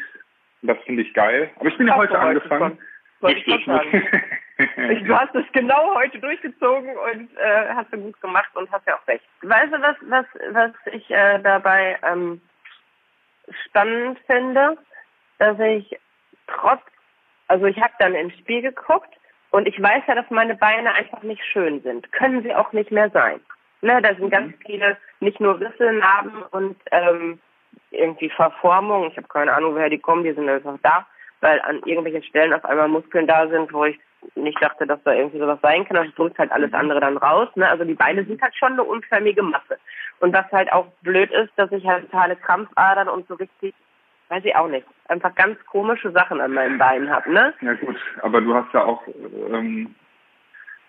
[0.63, 1.51] Das finde ich geil.
[1.57, 2.79] Aber ich bin ja heute angefangen.
[3.21, 4.09] Wollte ich sagen.
[5.07, 8.97] du hast es genau heute durchgezogen und äh, hast du gut gemacht und hast ja
[8.97, 9.25] auch recht.
[9.43, 12.41] Weißt du, was, was, was ich äh, dabei ähm,
[13.67, 14.77] spannend finde?
[15.39, 15.99] Dass ich
[16.47, 16.83] trotz,
[17.49, 19.13] also ich habe dann ins Spiel geguckt
[19.51, 22.11] und ich weiß ja, dass meine Beine einfach nicht schön sind.
[22.13, 23.41] Können sie auch nicht mehr sein.
[23.83, 24.31] Ne, da sind mhm.
[24.31, 27.41] ganz viele, nicht nur Risse, Narben und ähm,
[27.91, 29.11] irgendwie Verformungen.
[29.11, 31.07] Ich habe keine Ahnung, woher die kommen, die sind einfach da,
[31.45, 34.01] weil an irgendwelchen Stellen auf einmal Muskeln da sind, wo ich
[34.35, 35.97] nicht dachte, dass da irgendwie sowas sein kann.
[35.97, 37.49] Das drückt halt alles andere dann raus.
[37.55, 37.69] Ne?
[37.69, 39.79] Also die Beine sind halt schon eine unförmige Masse.
[40.21, 43.75] Und was halt auch blöd ist, dass ich halt totale Krampfadern und so richtig,
[44.31, 47.31] weiß ich auch nicht, einfach ganz komische Sachen an meinen Beinen habe.
[47.31, 47.53] Ne?
[47.61, 49.03] Ja gut, aber du hast ja auch,
[49.53, 49.95] ähm,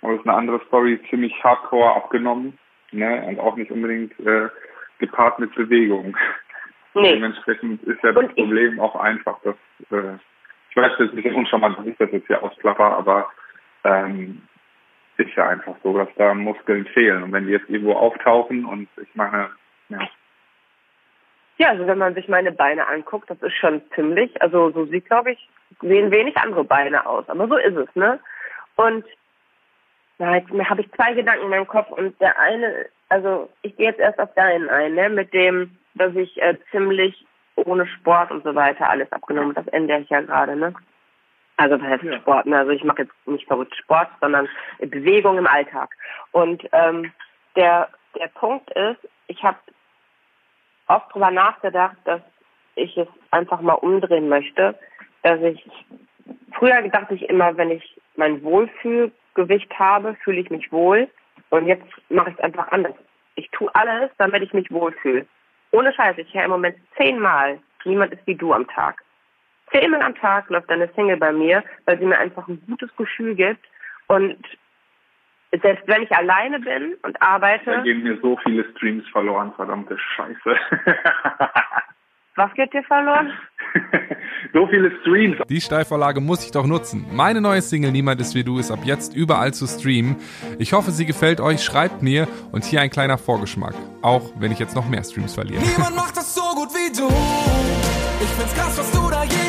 [0.01, 2.57] aber das ist eine andere Story, ziemlich hardcore abgenommen.
[2.91, 3.23] Ne?
[3.27, 4.47] Und auch nicht unbedingt äh,
[4.99, 6.15] gepaart mit Bewegung.
[6.93, 7.11] Nee.
[7.11, 9.55] Dementsprechend ist ja das Problem auch einfach, dass
[9.91, 10.17] äh,
[10.75, 13.29] ich weiß, das ist ein bisschen uncharmant, dass ich das jetzt hier ausklapper, aber
[13.85, 14.41] ähm,
[15.17, 17.23] ist ja einfach so, dass da Muskeln fehlen.
[17.23, 19.49] Und wenn die jetzt irgendwo auftauchen und ich meine,
[19.87, 19.99] ja.
[21.57, 25.05] Ja, also wenn man sich meine Beine anguckt, das ist schon ziemlich, also so sieht,
[25.05, 25.49] glaube ich,
[25.81, 27.29] sehen wenig andere Beine aus.
[27.29, 28.19] Aber so ist es, ne?
[28.75, 29.05] Und
[30.17, 33.87] na, jetzt habe ich zwei Gedanken in meinem Kopf und der eine, also ich gehe
[33.87, 35.09] jetzt erst auf deinen ein, ne?
[35.09, 39.53] Mit dem, dass ich äh, ziemlich ohne Sport und so weiter alles abgenommen.
[39.53, 40.73] Das ändere ich ja gerade, ne?
[41.57, 42.17] Also was heißt ja.
[42.17, 42.45] Sport?
[42.45, 42.57] Ne?
[42.57, 44.47] Also ich mache jetzt nicht verrückt Sport, sondern
[44.79, 45.89] Bewegung im Alltag.
[46.31, 47.11] Und ähm,
[47.55, 47.89] der
[48.19, 49.57] der Punkt ist, ich habe
[50.87, 52.21] oft drüber nachgedacht, dass
[52.75, 54.77] ich es einfach mal umdrehen möchte,
[55.23, 55.65] dass ich
[56.53, 61.09] früher dachte ich immer, wenn ich mein Wohlfühlgewicht habe, fühle ich mich wohl.
[61.49, 62.95] Und jetzt mache ich es einfach anders.
[63.35, 65.25] Ich tue alles, damit ich mich wohlfühle.
[65.75, 69.03] Ohne Scheiß, ich höre im Moment zehnmal, niemand ist wie du am Tag.
[69.73, 73.35] Zehnmal am Tag läuft eine Single bei mir, weil sie mir einfach ein gutes Gefühl
[73.35, 73.65] gibt
[74.07, 74.37] und
[75.61, 77.71] selbst wenn ich alleine bin und arbeite.
[77.71, 80.55] Da gehen mir so viele Streams verloren, verdammte Scheiße.
[82.37, 83.31] Was geht dir verloren?
[84.53, 85.37] so viele Streams.
[85.47, 87.05] Die Steilvorlage muss ich doch nutzen.
[87.13, 90.17] Meine neue Single Niemand ist wie du ist ab jetzt überall zu streamen.
[90.59, 91.63] Ich hoffe, sie gefällt euch.
[91.63, 93.73] Schreibt mir und hier ein kleiner Vorgeschmack.
[94.01, 95.63] Auch wenn ich jetzt noch mehr Streams verliere.
[95.63, 97.07] Niemand macht das so gut wie du.
[98.21, 99.44] Ich find's krass, was du da jeden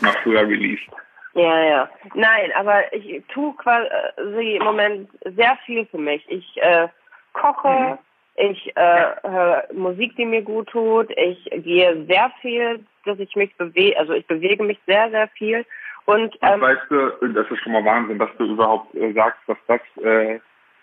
[0.00, 0.88] Hätte mal früher released.
[1.34, 1.90] Ja, ja.
[2.14, 6.24] Nein, aber ich tue quasi im Moment sehr viel für mich.
[6.28, 6.88] Ich äh,
[7.32, 7.98] koche, mhm.
[8.36, 11.10] ich äh, höre Musik, die mir gut tut.
[11.16, 13.96] Ich gehe sehr viel, dass ich mich bewege.
[13.98, 15.64] Also ich bewege mich sehr, sehr viel.
[16.06, 19.58] Und ähm, weißt du, das ist schon mal Wahnsinn, dass du überhaupt äh, sagst, dass
[19.68, 20.40] das äh,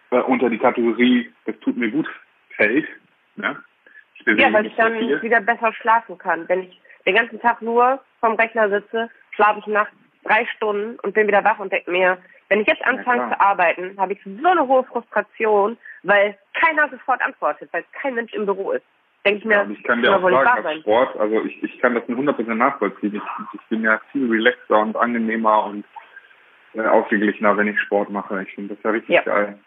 [0.09, 2.07] unter die Kategorie "Es tut mir gut"
[2.55, 2.87] fällt.
[3.35, 3.57] Ne?
[4.25, 5.21] Ja, weil ich dann viel.
[5.21, 6.47] wieder besser schlafen kann.
[6.47, 11.13] Wenn ich den ganzen Tag nur vom Rechner sitze, schlafe ich nachts drei Stunden und
[11.13, 12.17] bin wieder wach und denke mir,
[12.49, 16.89] wenn ich jetzt anfange ja, zu arbeiten, habe ich so eine hohe Frustration, weil keiner
[16.89, 18.85] sofort antwortet, weil kein Mensch im Büro ist.
[19.25, 21.95] Denke ich mir, ja, ich kann dir auch sagen, als Sport, also ich, ich kann
[21.95, 23.15] das in 100% nachvollziehen.
[23.15, 25.85] Ich, ich bin ja viel relaxter und angenehmer und
[26.73, 28.43] äh, ausgeglichener, wenn ich Sport mache.
[28.43, 29.21] Ich finde das ja richtig ja.
[29.23, 29.59] geil.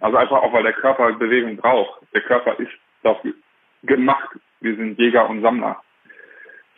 [0.00, 2.02] Also einfach auch, weil der Körper Bewegung braucht.
[2.14, 3.34] Der Körper ist dafür
[3.82, 4.30] gemacht.
[4.60, 5.82] Wir sind Jäger und Sammler.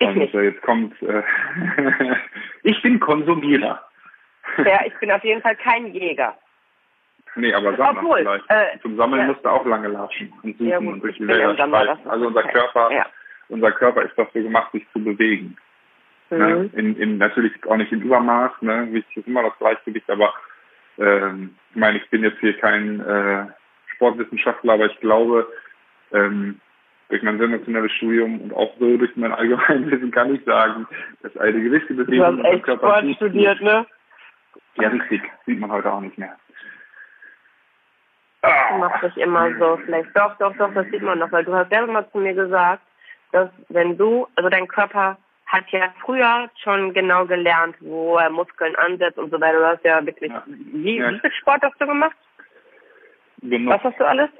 [0.00, 1.22] Und äh, jetzt kommt, äh,
[2.62, 3.82] ich bin Konsumierer.
[4.58, 6.36] Ja, ich bin auf jeden Fall kein Jäger.
[7.34, 8.44] Nee, aber Sammler Obwohl, vielleicht.
[8.50, 9.26] Äh, Zum Sammeln ja.
[9.28, 12.08] musst du auch lange latschen und suchen ja, und durch die Wälder schreiten.
[12.08, 13.06] Also unser Körper, ja.
[13.48, 15.56] unser Körper ist dafür gemacht, sich zu bewegen.
[16.30, 16.38] Mhm.
[16.38, 16.70] Ne?
[16.74, 18.88] In, in, natürlich auch nicht in Übermaß, ne?
[18.92, 20.32] Wichtig ist immer das Gleichgewicht, aber
[20.98, 23.46] ähm, ich meine, ich bin jetzt hier kein äh,
[23.94, 25.48] Sportwissenschaftler, aber ich glaube,
[26.12, 26.60] ähm,
[27.08, 30.86] durch mein sensationelles Studium und auch so durch mein Allgemeinwissen kann ich sagen,
[31.22, 33.86] dass eine gewisse Bewegung du hast echt Körper Sport studiert, ne?
[34.76, 35.22] Ja, richtig.
[35.46, 36.36] Sieht man heute auch nicht mehr.
[38.42, 40.10] Du machst dich immer so schlecht.
[40.14, 42.82] Doch, doch, doch, das sieht man noch, weil du hast selber mal zu mir gesagt,
[43.32, 48.74] dass wenn du, also dein Körper hat ja früher schon genau gelernt, wo er Muskeln
[48.76, 49.58] ansetzt und so weiter.
[49.58, 50.42] Du hast ja wirklich, ja.
[50.46, 51.10] Wie, ja.
[51.10, 52.16] wie viel Sport hast du gemacht?
[53.42, 53.72] Genau.
[53.72, 54.30] Was hast du alles?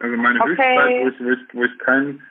[0.00, 0.50] Also meine okay.
[0.50, 2.22] Höchstzeit, wo ich, wo ich, wo ich kein,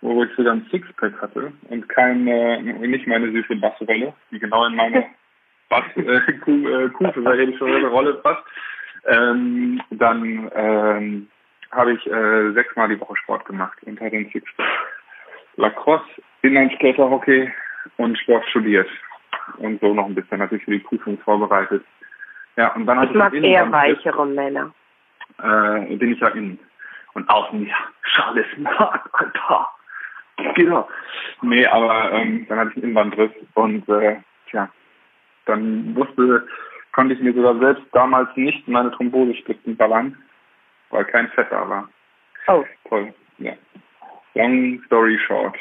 [0.00, 4.76] wo ich sogar ein Sixpack hatte und keine, nicht meine süße Bassrolle, die genau in
[4.76, 5.06] meine
[5.70, 8.44] Bass, äh, Kuh, äh, Kufe, weil hätte schon eine Rolle passt.
[9.06, 11.28] Ähm, dann ähm,
[11.70, 14.66] habe ich äh, sechsmal die Woche Sport gemacht und hatte ein Sixpack.
[15.56, 16.04] Lacrosse,
[16.42, 17.50] Inlineskaterhockey
[17.96, 18.88] und Sport studiert.
[19.58, 21.84] Und so noch ein bisschen natürlich für die Prüfung vorbereitet.
[22.56, 24.72] Ja, und dann ich mag eher weichere Männer.
[25.42, 26.58] Äh, bin ich ja innen
[27.14, 27.76] und außen, ja,
[28.14, 29.68] Charles Mark, Alter.
[30.54, 30.88] Genau.
[31.42, 34.68] Nee, aber ähm, dann hatte ich einen Innenbandriss und äh, tja,
[35.46, 36.46] dann wusste,
[36.92, 40.16] konnte ich mir sogar selbst damals nicht meine Thrombosespritzen ballern,
[40.90, 41.88] weil kein Fett da war.
[42.48, 42.64] Oh.
[42.88, 43.52] Toll, ja.
[44.34, 45.56] Long story short.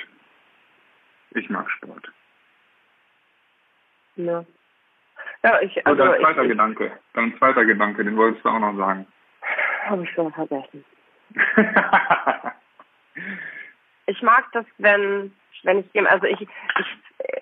[1.36, 2.12] Ich mag Sport.
[4.16, 4.44] Ja.
[5.44, 6.02] Ja, ich, also.
[6.02, 6.92] Oder ein zweiter ich, Gedanke.
[7.14, 9.06] Dann ein zweiter Gedanke, den wolltest du auch noch sagen.
[9.86, 10.86] Habe ich schon vergessen.
[14.06, 16.88] ich mag das, wenn, wenn ich dem, also ich, ich,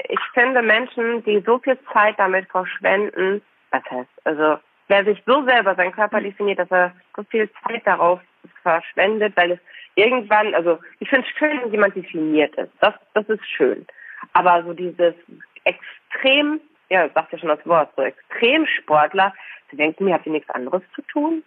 [0.10, 5.44] ich finde Menschen, die so viel Zeit damit verschwenden, was heißt, also wer sich so
[5.46, 6.26] selber seinen Körper mhm.
[6.26, 8.20] definiert, dass er so viel Zeit darauf
[8.62, 9.60] verschwendet, weil es
[9.96, 12.72] irgendwann, also ich finde es schön, wenn jemand definiert ist.
[12.80, 13.86] Das, das ist schön.
[14.34, 15.16] Aber so dieses
[15.64, 19.34] extrem, ja, sagt ja schon das Wort, so Extremsportler,
[19.70, 21.44] sie denken mir, habt ihr nichts anderes zu tun?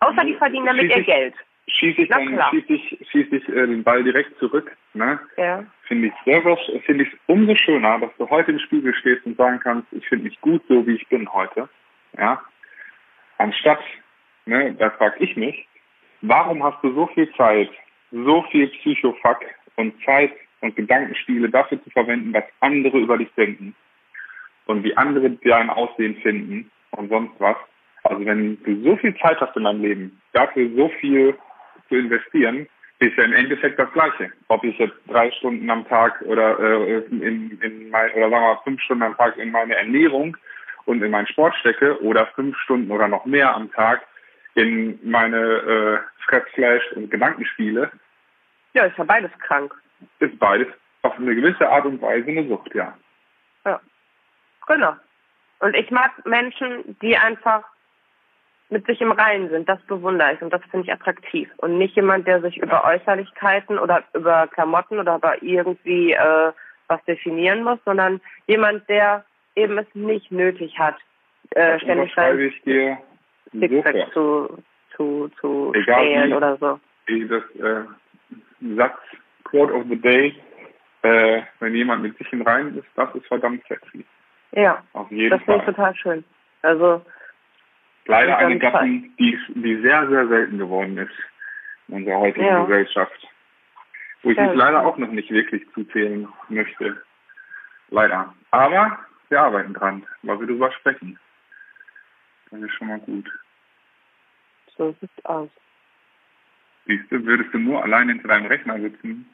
[0.00, 1.34] Außer die verdienen damit ihr Geld
[1.72, 4.76] schieße ich dann schieße ich, schieße ich äh, den Ball direkt zurück.
[4.94, 5.18] Ne?
[5.36, 5.64] Ja.
[5.88, 9.60] Finde ich selber, finde ich umso schöner, dass du heute im Spiegel stehst und sagen
[9.62, 11.68] kannst, ich finde mich gut so, wie ich bin heute.
[12.18, 12.42] Ja.
[13.38, 13.80] Anstatt,
[14.46, 15.66] ne, da frage ich mich,
[16.20, 17.70] warum hast du so viel Zeit,
[18.10, 19.40] so viel Psychofuck
[19.76, 23.74] und Zeit und Gedankenspiele dafür zu verwenden, was andere über dich denken
[24.66, 27.56] und wie andere dein Aussehen finden und sonst was.
[28.04, 31.36] Also wenn du so viel Zeit hast in deinem Leben, dafür so viel
[31.92, 32.66] zu investieren,
[33.00, 34.32] ist ja im Endeffekt das Gleiche.
[34.48, 38.54] Ob ich jetzt drei Stunden am Tag oder äh, in, in mein, oder sagen wir
[38.54, 40.36] mal fünf Stunden am Tag in meine Ernährung
[40.86, 44.02] und in meinen Sport stecke oder fünf Stunden oder noch mehr am Tag
[44.54, 47.90] in meine äh, Fressflash und Gedankenspiele.
[48.74, 49.74] Ja, ist ja beides krank.
[50.20, 50.68] Ist beides
[51.02, 52.96] auf eine gewisse Art und Weise eine Sucht, ja.
[53.64, 53.80] Ja.
[54.66, 54.96] Genau.
[55.58, 57.64] Und ich mag Menschen, die einfach
[58.72, 59.68] mit sich im Reinen sind.
[59.68, 61.48] Das bewundere ich und das finde ich attraktiv.
[61.58, 66.52] Und nicht jemand, der sich über Äußerlichkeiten oder über Klamotten oder über irgendwie äh,
[66.88, 70.96] was definieren muss, sondern jemand, der eben es nicht nötig hat,
[71.50, 72.98] äh, ständig Schreibe sein ich dir
[73.52, 74.58] Sixpack zu,
[74.96, 76.34] zu, zu Egal stehlen wie.
[76.34, 76.80] oder so.
[77.06, 77.84] Wie das äh,
[78.76, 78.98] Satz,
[79.44, 80.34] Quote of the Day,
[81.02, 84.04] äh, wenn jemand mit sich im Reinen ist, das ist verdammt sexy.
[84.52, 86.24] Ja, Auf jeden das finde ich total schön.
[86.62, 87.02] Also,
[88.06, 91.12] Leider eine Gattung, die, die sehr, sehr selten geworden ist
[91.88, 92.64] in unserer heutigen Ja.
[92.64, 93.28] Gesellschaft.
[94.22, 97.02] Wo ich Ja, mich leider auch noch nicht wirklich zuzählen möchte.
[97.90, 98.34] Leider.
[98.50, 101.18] Aber wir arbeiten dran, weil wir darüber sprechen.
[102.50, 103.30] Das ist schon mal gut.
[104.76, 105.50] so sieht's aus.
[106.86, 109.28] Siehst du, würdest du nur allein hinter deinem Rechner sitzen,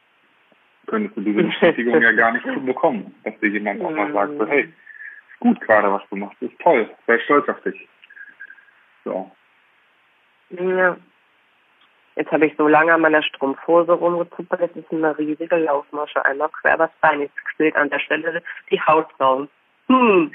[0.87, 4.47] könntest du diese Bestätigung ja gar nicht bekommen, dass dir jemand auch mal sagt, so,
[4.49, 7.89] hey, ist gut gerade, was du machst, ist toll, sei stolz auf dich.
[9.09, 9.31] So.
[10.51, 10.97] Ja.
[12.17, 16.49] Jetzt habe ich so lange an meiner Strumpfhose rumgezuppert, jetzt ist eine riesige Laufmasche einmal
[16.49, 17.21] quer übers Bein.
[17.21, 19.49] Jetzt quillt an der Stelle die Haut raus.
[19.87, 20.33] Hm.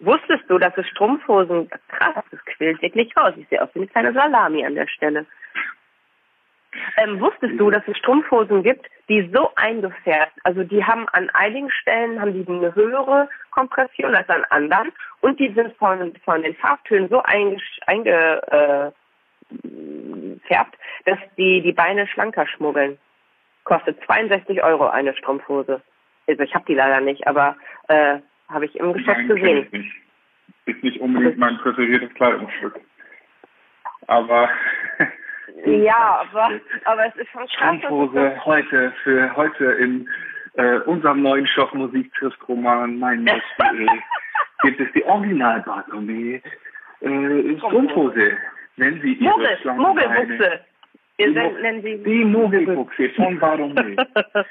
[0.00, 3.32] Wusstest du, dass es Strumpfhosen, krass, das quillt wirklich raus.
[3.36, 5.24] Ich sehe aus wie eine kleine Salami an der Stelle.
[6.96, 11.70] Ähm, wusstest du, dass es Strumpfhosen gibt, die so eingefärbt, also die haben an einigen
[11.70, 16.54] Stellen haben die eine höhere Kompression als an anderen und die sind von, von den
[16.56, 18.92] Farbtönen so eingefärbt, einge,
[20.48, 20.64] äh,
[21.04, 22.98] dass die die Beine schlanker schmuggeln.
[23.64, 25.82] Kostet 62 Euro eine Strumpfhose.
[26.26, 27.56] Also ich habe die leider nicht, aber
[27.88, 29.58] äh, habe ich im Geschäft Nein, gesehen.
[29.64, 29.96] ich nicht.
[30.64, 32.80] Ist nicht unbedingt mein präferiertes Kleidungsstück.
[34.06, 34.48] Aber
[35.64, 36.50] Ja, aber,
[36.84, 37.76] aber es ist schon krass.
[37.78, 40.08] Strumpfhose heute für heute in
[40.54, 43.24] äh, unserem neuen Stoff Musik trifft Roman mein
[43.58, 43.86] Beispiel
[44.62, 46.40] gibt es die Original Bartolomé
[47.00, 48.36] äh, Strumpfhose.
[48.76, 50.60] Wenn Sie Ihre Mogel, Mogelbuchse.
[51.18, 53.96] Die nennen, Mo- nennen sie Die Mogelbuchse von Bartolomé.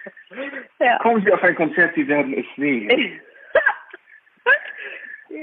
[0.79, 0.97] ja.
[0.99, 3.19] Kommen Sie auf ein Konzert, Sie werden es sehen.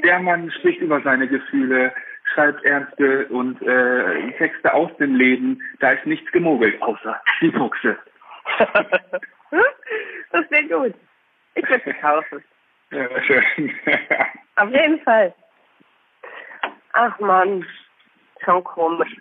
[0.05, 1.93] Der Mann spricht über seine Gefühle,
[2.33, 5.63] schreibt ernste und äh, Texte aus dem Leben.
[5.81, 7.99] Da ist nichts gemogelt, außer die Buchse.
[10.31, 10.95] das wäre gut.
[11.55, 12.45] Ich würde sie kaufen.
[12.91, 13.45] Ja, schön.
[14.57, 15.35] Auf jeden Fall.
[16.93, 17.67] Ach man,
[18.45, 19.15] schon komisch.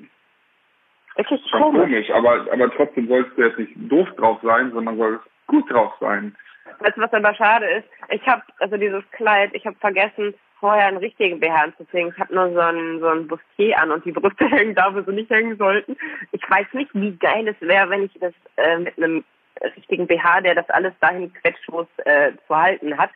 [1.16, 1.82] Wirklich Schon komisch.
[1.82, 5.94] komisch, aber, aber trotzdem sollst du jetzt nicht doof drauf sein, sondern sollst gut drauf
[6.00, 6.36] sein.
[6.80, 7.88] Weißt du, was aber schade ist?
[8.10, 12.10] Ich habe, also dieses Kleid, ich habe vergessen, vorher einen richtigen BH anzuziehen.
[12.14, 15.02] Ich habe nur so ein, so ein Bustier an und die Brüste hängen da, wo
[15.02, 15.98] sie nicht hängen sollten.
[16.32, 19.24] Ich weiß nicht, wie geil es wäre, wenn ich das äh, mit einem
[19.76, 23.12] richtigen BH, der das alles dahin quetscht, wo es äh, zu halten hat.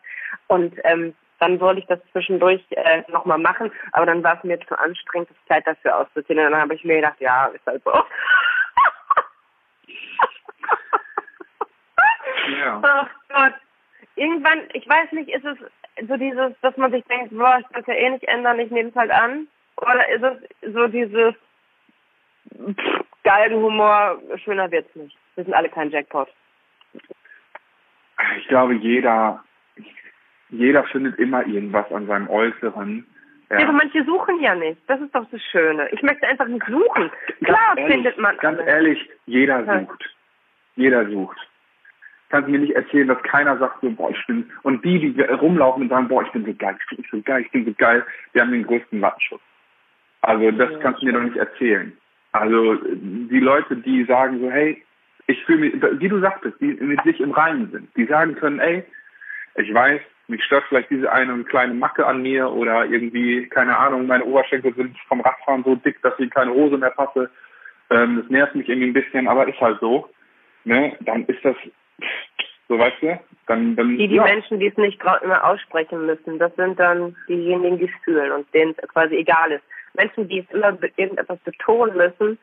[0.48, 4.60] Und ähm, dann wollte ich das zwischendurch äh, nochmal machen, aber dann war es mir
[4.68, 6.40] zu anstrengend, das Kleid dafür auszuziehen.
[6.40, 7.92] Und dann habe ich mir gedacht, ja, ist halt so.
[12.60, 12.82] Ja.
[12.84, 13.54] Ach Gott.
[14.16, 15.58] Irgendwann, ich weiß nicht, ist es
[16.08, 18.72] so dieses, dass man sich denkt, boah, ich kann es ja eh nicht ändern, ich
[18.72, 19.48] nehme es halt an?
[19.78, 21.34] Oder ist es so dieses
[22.54, 25.16] pff, Galgenhumor, schöner wird's nicht.
[25.36, 26.28] Wir sind alle kein Jackpot.
[28.38, 29.44] Ich glaube, jeder,
[30.50, 33.06] jeder findet immer irgendwas an seinem Äußeren.
[33.50, 33.58] Ja.
[33.64, 34.80] aber manche suchen ja nicht.
[34.88, 35.90] Das ist doch das Schöne.
[35.90, 37.12] Ich möchte einfach nicht suchen.
[37.44, 38.68] Klar ehrlich, findet man Ganz alles.
[38.72, 39.80] ehrlich, jeder Ja.
[39.82, 40.16] sucht.
[40.78, 41.38] Jeder sucht.
[42.32, 45.84] Kannst mir nicht erzählen, dass keiner sagt so, boah, ich bin, und die, die rumlaufen
[45.84, 48.06] und sagen, boah, ich bin so geil, ich bin so geil, ich bin so geil,
[48.34, 49.42] die haben den größten Wattenschutz.
[50.22, 51.92] Also, das Ja, kannst du mir doch nicht erzählen.
[52.32, 54.82] Also, die Leute, die sagen so, hey,
[55.28, 58.60] ich fühle mich, wie du sagtest, die mit sich im Reinen sind, die sagen können,
[58.60, 58.84] ey,
[59.56, 64.08] ich weiß, mich stört vielleicht diese eine kleine Macke an mir oder irgendwie, keine Ahnung,
[64.08, 67.30] meine Oberschenkel sind vom Radfahren so dick, dass ich in keine Hose mehr passe.
[67.90, 70.10] Ähm, das nervt mich irgendwie ein bisschen, aber ist halt so.
[70.64, 70.96] Ne?
[71.02, 71.56] Dann ist das,
[72.68, 74.24] so weißt du, dann, dann Die, die ja.
[74.24, 78.54] Menschen, die es nicht immer aussprechen müssen, das sind dann diejenigen, die es fühlen und
[78.54, 79.64] denen es quasi egal ist.
[79.94, 82.38] Menschen, die es immer irgendetwas betonen müssen,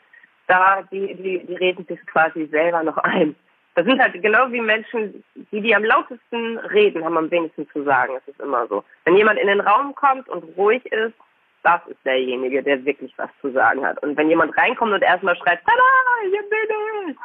[0.47, 3.35] da, die, die, die reden sich quasi selber noch ein.
[3.75, 7.85] Das sind halt genau wie Menschen, die, die am lautesten reden, haben am wenigsten zu
[7.85, 8.15] sagen.
[8.17, 8.83] Es ist immer so.
[9.05, 11.15] Wenn jemand in den Raum kommt und ruhig ist,
[11.63, 14.03] das ist derjenige, der wirklich was zu sagen hat.
[14.03, 17.17] Und wenn jemand reinkommt und erstmal schreit, tada, hier bin ich,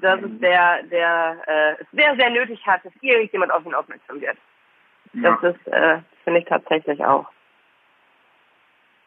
[0.00, 4.20] das ist der, der äh, es sehr, sehr nötig hat, dass irgendjemand auf ihn aufmerksam
[4.20, 4.36] wird.
[5.14, 5.38] ja.
[5.40, 7.28] Das ist, äh, finde ich tatsächlich auch.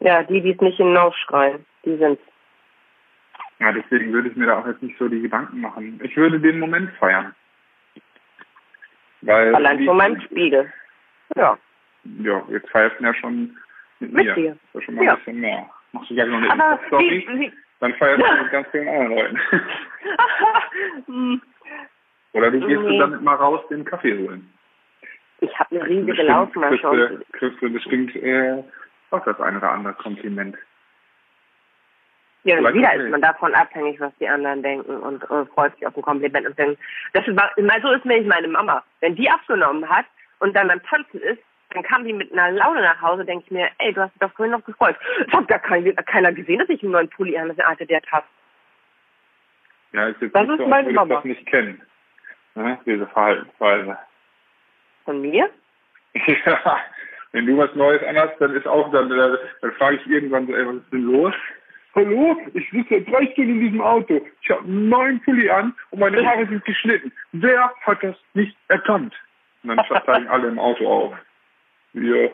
[0.00, 2.18] Ja, die, die es nicht hinausschreien, die sind
[3.60, 6.00] ja, deswegen würde ich mir da auch jetzt nicht so die Gedanken machen.
[6.04, 7.34] Ich würde den Moment feiern.
[9.22, 10.72] Weil Allein vor meinem Spiegel.
[11.34, 11.58] Ja.
[12.20, 13.56] Ja, jetzt feierst du ja schon
[13.98, 14.34] mit, Mit mir.
[14.34, 14.58] dir.
[14.72, 15.12] Das ist schon mal Ja.
[15.12, 15.68] ein bisschen mehr.
[15.92, 19.40] Machst du gleich noch eine Aber Insta-Story, dann feierst du mit ganz vielen anderen Leuten.
[21.06, 21.42] Hm,
[22.32, 22.88] Oder du gehst Nee.
[22.88, 24.52] du damit mal raus, den Kaffee holen.
[25.40, 27.20] ich habe eine riesige Bestimmt Laufmasche.
[27.32, 28.62] kriegst du, bestimmt äh,
[29.10, 30.56] auch das eine oder andere Kompliment.
[32.44, 35.74] Ja, und Vielleicht wieder ist man davon abhängig, was die anderen denken und äh, freut
[35.74, 36.46] sich auf ein Kompliment.
[36.46, 36.76] Und dann,
[37.12, 38.82] das war, mal so ist nämlich meine Mama.
[39.00, 40.06] Wenn die abgenommen hat
[40.38, 43.50] und dann beim Tanzen ist, dann kam die mit einer Laune nach Hause, denke ich
[43.50, 44.96] mir, ey, du hast dich doch vorhin noch gefreut.
[45.26, 48.24] Es hat gar kein, keiner gesehen, dass ich einen neuen Pulli an hatte, der hat.
[49.92, 51.16] Ja, ist jetzt Das nicht ist so, meine Mama.
[51.16, 51.80] das nicht kennen.
[52.54, 52.78] Ne?
[52.86, 53.98] Diese Verhaltensweise.
[55.04, 55.48] Von mir?
[56.46, 56.78] Ja,
[57.32, 60.54] wenn du was Neues anhast, dann ist auch, dann, dann, dann frage ich irgendwann so,
[60.54, 61.34] ey, was ist denn los?
[61.94, 64.26] Hallo, ich sitze seit drei Stunden in diesem Auto.
[64.40, 67.12] Ich habe einen neuen Pulli an und meine Haare sind geschnitten.
[67.32, 69.14] Wer hat das nicht erkannt?
[69.62, 71.14] Und dann steigen alle im Auto auf.
[71.92, 72.32] Wir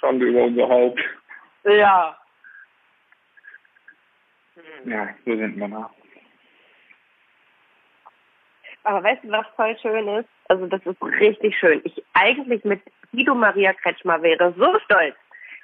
[0.00, 1.00] Schande über unser Haupt.
[1.64, 2.16] Ja.
[4.84, 5.90] Ja, so sind Männer.
[8.84, 10.28] Aber weißt du, was voll schön ist?
[10.48, 11.80] Also das ist richtig schön.
[11.84, 12.80] Ich eigentlich mit
[13.12, 15.14] Guido Maria Kretschmer wäre so stolz.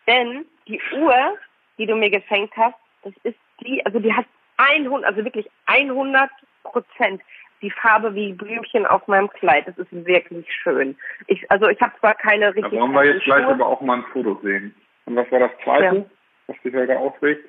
[0.07, 1.39] Denn die Uhr,
[1.79, 4.27] die du mir geschenkt hast, das ist die, also die hat
[4.59, 6.31] 100, also wirklich 100
[6.63, 7.23] Prozent
[7.63, 9.67] die Farbe wie Blümchen auf meinem Kleid.
[9.67, 10.97] Das ist wirklich schön.
[11.27, 13.55] Ich, also ich habe zwar keine Da richtig wollen wir jetzt gleich Schuhe.
[13.55, 14.75] aber auch mal ein Foto sehen.
[15.07, 16.05] Und was war das zweite, Ja.
[16.49, 17.49] was dich heute aufregt?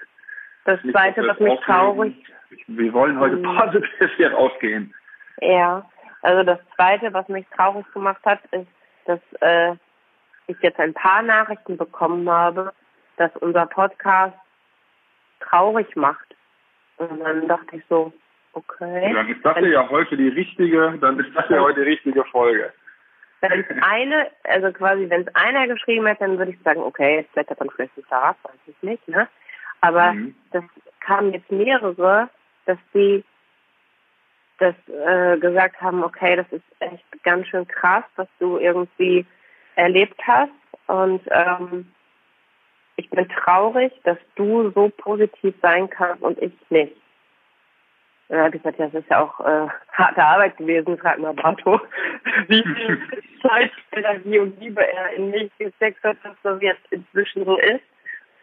[0.65, 2.15] Das Nicht, zweite, was mich traurig.
[2.67, 3.43] Wir wollen heute Mhm.
[3.57, 4.93] positiv hier rausgehen.
[5.41, 5.87] Ja,
[6.21, 8.67] also das Zweite, was mich traurig gemacht hat, ist,
[9.05, 9.75] dass äh,
[10.47, 12.73] ich jetzt ein paar Nachrichten bekommen habe,
[13.17, 14.35] dass unser Podcast
[15.41, 16.35] traurig macht.
[16.97, 18.11] Und dann dachte ich so,
[18.57, 19.13] okay.
[19.13, 22.73] Dann ist das ja heute die richtige, dann ist das ja heute die richtige Folge.
[23.41, 27.17] Wenn es eine, also quasi, wenn es einer geschrieben hätte, dann würde ich sagen, okay,
[27.17, 29.27] jetzt blättert dann vielleicht nicht da, weiß ich nicht, ne?
[29.81, 30.35] Aber Mhm.
[30.51, 30.63] das
[31.01, 32.29] kamen jetzt mehrere,
[32.65, 33.23] dass die
[34.57, 39.25] das äh, gesagt haben, okay, das ist echt ganz schön krass, was du irgendwie
[39.75, 40.51] erlebt hast.
[40.87, 41.91] Und ähm,
[42.95, 46.95] ich bin traurig, dass du so positiv sein kannst und ich nicht.
[48.29, 51.17] Und dann habe ich gesagt, ja, das ist ja auch äh, harte Arbeit gewesen, frag
[51.19, 51.79] mal Barto,
[52.47, 52.99] wie viel
[53.41, 57.81] Zeit, Energie und Liebe er in mich gesteckt hat, dass das jetzt inzwischen so ist.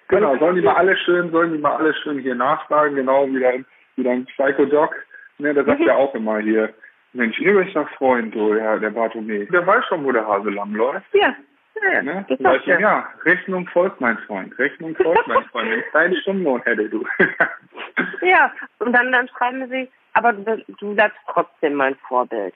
[0.08, 3.40] Genau, sollen die mal alle schön, sollen die mal alle schön hier nachfragen, genau wie
[3.40, 3.66] dein,
[3.96, 4.94] wie dein Psycho-Doc.
[5.38, 5.86] Ne, der sagt Mhm.
[5.86, 6.72] ja auch immer hier,
[7.12, 10.72] Mensch, ihr bester Freund, so, ja, der Bartome, der weiß schon, wo der Hase lang
[10.72, 11.06] läuft.
[11.12, 11.34] Ja,
[11.82, 12.24] ja, Ne?
[12.28, 12.80] das ihm, er.
[12.80, 17.04] ja, Rechnung folgt, mein Freund, Rechnung folgt, mein Freund, wenn ich deinen Stundenlohn hätte, du.
[18.22, 22.54] Ja, und dann, dann schreiben sie, aber du, du bleibst trotzdem mein Vorbild.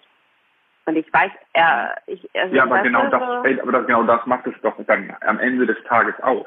[0.87, 4.03] Und ich weiß, er, ich, also Ja, aber genau das, so- ey, aber das, genau
[4.05, 6.47] das macht es doch dann am Ende des Tages aus.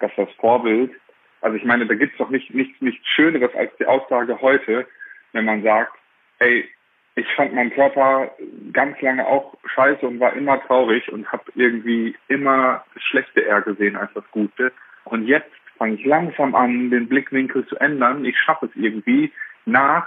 [0.00, 0.92] Dass das Vorbild,
[1.40, 4.86] also ich meine, da gibt's doch nicht, nichts, nichts Schöneres als die Aussage heute,
[5.32, 5.92] wenn man sagt,
[6.40, 6.68] ey,
[7.14, 8.30] ich fand meinen Körper
[8.74, 13.62] ganz lange auch scheiße und war immer traurig und habe irgendwie immer das Schlechte eher
[13.62, 14.72] gesehen als das Gute.
[15.04, 18.24] Und jetzt fange ich langsam an, den Blickwinkel zu ändern.
[18.24, 19.32] Ich schaffe es irgendwie
[19.64, 20.06] nach,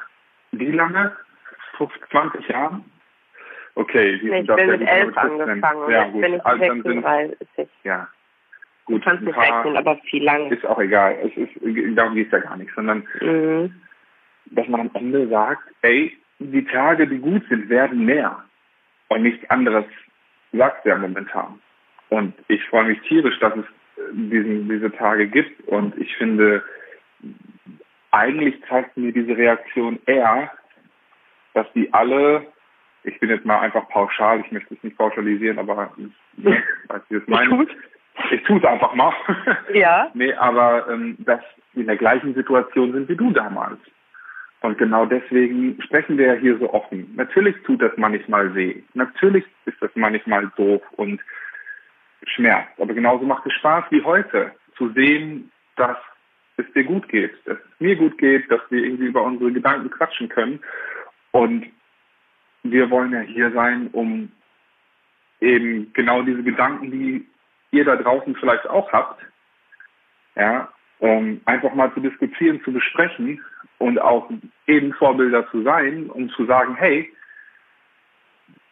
[0.52, 1.16] wie lange?
[1.78, 2.86] 15, 20 Jahren?
[3.76, 5.50] Okay, die Nee, ich bin mit elf aber 15.
[5.64, 6.22] angefangen Ja, gut.
[6.22, 7.70] bin ich Also dann sind, 36.
[7.84, 8.08] ja,
[8.88, 9.04] Du gut.
[9.04, 10.50] kannst ein nicht rechnen, aber viel lang.
[10.52, 11.16] ist auch egal.
[11.24, 11.52] Es ist,
[11.98, 13.76] darum geht es ja gar nicht, sondern Mhm.
[14.48, 18.44] dass man am Ende sagt, ey, die Tage, die gut sind, werden mehr.
[19.10, 19.86] Und nichts anderes
[20.52, 21.60] sagt ja momentan.
[22.10, 25.68] Und ich freue mich tierisch, dass es äh, diesen, diese Tage gibt.
[25.68, 26.64] Und ich finde,
[28.12, 30.52] eigentlich zeigt mir diese Reaktion eher,
[31.54, 32.46] dass die alle,
[33.04, 37.16] ich bin jetzt mal einfach pauschal, ich möchte es nicht pauschalisieren, aber ne, weißt du,
[37.16, 37.50] wie ich es meine?
[37.50, 37.68] tu's.
[38.32, 39.14] Ich tue es einfach mal.
[39.74, 40.10] Ja.
[40.14, 41.42] Nee, aber ähm, dass
[41.74, 43.80] sie in der gleichen Situation sind wie du damals.
[44.62, 47.14] Und genau deswegen sprechen wir ja hier so offen.
[47.16, 48.82] Natürlich tut das manchmal weh.
[48.94, 51.22] Natürlich ist das manchmal doof und
[52.24, 52.80] schmerzt.
[52.80, 55.98] Aber genauso macht es Spaß wie heute, zu sehen, dass
[56.58, 59.92] es dir gut geht, dass es mir gut geht, dass wir irgendwie über unsere Gedanken
[59.92, 60.60] quatschen können.
[61.32, 61.68] Und
[62.64, 64.32] wir wollen ja hier sein, um
[65.40, 67.28] eben genau diese Gedanken, die
[67.72, 69.24] ihr da draußen vielleicht auch habt,
[70.36, 73.44] ja, um einfach mal zu diskutieren, zu besprechen
[73.78, 74.30] und auch
[74.66, 77.12] eben Vorbilder zu sein, um zu sagen, hey,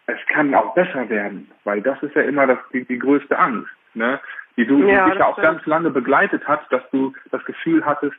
[0.07, 3.71] es kann auch besser werden, weil das ist ja immer das, die, die größte Angst,
[3.93, 4.19] ne?
[4.57, 8.15] die du Ja, dich ja auch ganz lange begleitet hat, dass du das Gefühl hattest,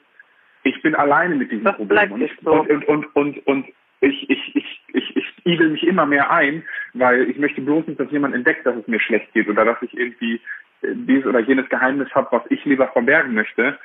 [0.64, 2.12] ich bin alleine mit diesem Das Problem.
[2.12, 2.52] Und, so.
[2.52, 3.66] und, und, und, und,
[4.00, 8.00] ich, ich, ich, ich, ich igel mich immer mehr ein, weil ich möchte bloß nicht,
[8.00, 10.34] dass jemand entdeckt, dass es mir schlecht geht oder dass ich irgendwie
[10.82, 13.78] äh, dieses oder jenes Geheimnis habe, was ich lieber verbergen möchte.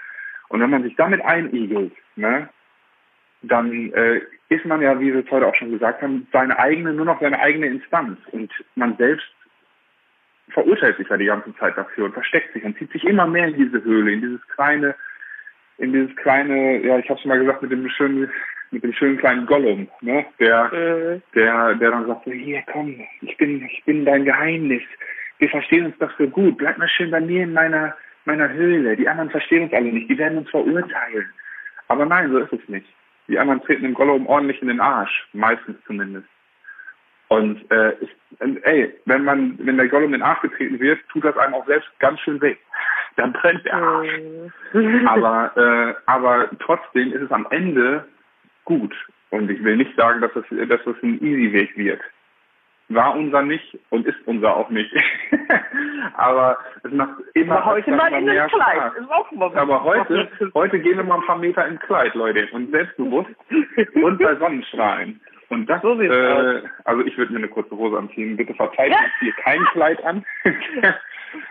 [0.51, 2.49] Und wenn man sich damit einigelt, ne,
[3.41, 6.93] dann äh, ist man ja, wie wir es heute auch schon gesagt haben, seine eigene,
[6.93, 8.19] nur noch seine eigene Instanz.
[8.31, 9.25] Und man selbst
[10.49, 13.47] verurteilt sich ja die ganze Zeit dafür und versteckt sich und zieht sich immer mehr
[13.47, 14.93] in diese Höhle, in dieses kleine,
[15.77, 18.29] in dieses kleine, ja, ich habe schon mal gesagt, mit dem schönen,
[18.71, 21.21] mit dem schönen kleinen Gollum, ne, der, Mhm.
[21.33, 24.83] der, der dann sagt so, hier komm, ich bin, ich bin dein Geheimnis.
[25.39, 26.57] Wir verstehen uns doch so gut.
[26.57, 27.95] Bleib mal schön bei mir in meiner,
[28.25, 28.95] meiner Höhle.
[28.95, 30.09] Die anderen verstehen uns alle nicht.
[30.09, 31.29] Die werden uns verurteilen.
[31.87, 32.87] Aber nein, so ist es nicht.
[33.27, 35.27] Die anderen treten dem Gollum ordentlich in den Arsch.
[35.33, 36.27] Meistens zumindest.
[37.27, 38.09] Und äh, ich,
[38.63, 41.65] ey, wenn man, wenn der Gollum in den Arsch getreten wird, tut das einem auch
[41.65, 42.55] selbst ganz schön weh.
[43.15, 44.19] Dann brennt der Arsch.
[44.73, 45.07] Mhm.
[45.07, 48.05] Aber, äh, aber trotzdem ist es am Ende
[48.65, 48.93] gut.
[49.29, 52.01] Und ich will nicht sagen, dass das, dass das ein easy Weg wird.
[52.93, 54.91] War unser nicht und ist unser auch nicht.
[56.15, 58.91] aber es macht immer, Aber heute mal in mehr den Kleid.
[59.55, 62.47] Aber heute, heute gehen wir mal ein paar Meter ins Kleid, Leute.
[62.51, 63.29] Und selbstbewusst
[63.93, 65.21] und bei Sonnenstrahlen.
[65.49, 68.37] Und das, So äh, also ich würde mir eine kurze Hose anziehen.
[68.37, 70.25] Bitte verzeiht mir hier kein Kleid an.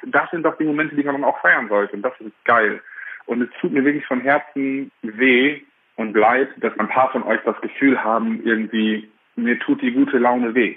[0.07, 1.97] das sind doch die Momente, die man dann auch feiern sollte.
[1.97, 2.81] Und das ist geil.
[3.27, 5.61] Und es tut mir wirklich von Herzen weh
[5.97, 10.19] und leid, dass ein paar von euch das Gefühl haben, irgendwie, mir tut die gute
[10.19, 10.77] Laune weh.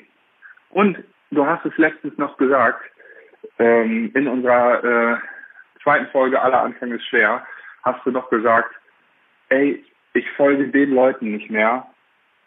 [0.74, 0.98] Und
[1.32, 2.82] du hast es letztens noch gesagt,
[3.60, 5.18] ähm, in unserer äh,
[5.84, 7.46] zweiten Folge Aller Anfang ist schwer,
[7.84, 8.74] hast du noch gesagt,
[9.50, 11.86] ey, ich folge den Leuten nicht mehr,